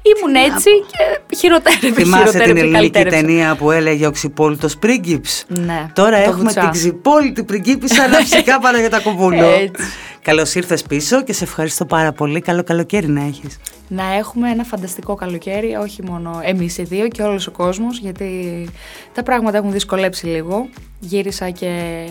[0.02, 3.16] Ήμουν έτσι και χειροτέρευε, Θυμάσαι την χειροτέρευε, ελληνική καλυτέρευε.
[3.16, 5.46] ταινία που έλεγε ο ξυπόλυτος πρίγκιψ.
[5.48, 6.62] Ναι, Τώρα το έχουμε βουτσά.
[6.62, 9.46] την ξυπόλυτη πριγκίπισσα αλλά φυσικά πάρα για τα κομπούλο.
[9.50, 9.84] Έτσι.
[10.22, 12.42] Καλώς ήρθες πίσω και σε ευχαριστώ πάρα πολύ.
[12.42, 13.58] Καλό καλοκαίρι να έχεις.
[13.88, 18.68] Να έχουμε ένα φανταστικό καλοκαίρι, όχι μόνο εμείς οι δύο και όλος ο κόσμος, γιατί
[19.14, 20.70] τα πράγματα έχουν δυσκολέψει λίγο.
[21.00, 22.04] Γύρισα και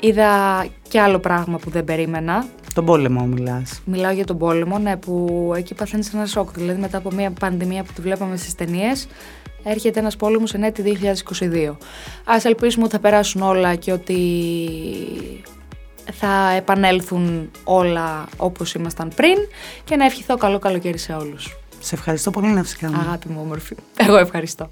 [0.00, 2.46] είδα και άλλο πράγμα που δεν περίμενα.
[2.74, 3.80] Τον πόλεμο μιλάς.
[3.84, 6.50] Μιλάω για τον πόλεμο, ναι, που εκεί παθαίνεις ένα σοκ.
[6.50, 9.06] Δηλαδή μετά από μια πανδημία που τη βλέπαμε στις ταινίες,
[9.62, 11.76] έρχεται ένας πόλεμος εν έτη 2022.
[12.24, 14.18] Ας ελπίσουμε ότι θα περάσουν όλα και ότι
[16.12, 19.36] θα επανέλθουν όλα όπως ήμασταν πριν
[19.84, 21.56] και να ευχηθώ καλό καλοκαίρι σε όλους.
[21.80, 22.86] Σε ευχαριστώ πολύ να φυσικά.
[22.86, 23.74] Αγάπη μου όμορφη.
[23.96, 24.70] Εγώ ευχαριστώ.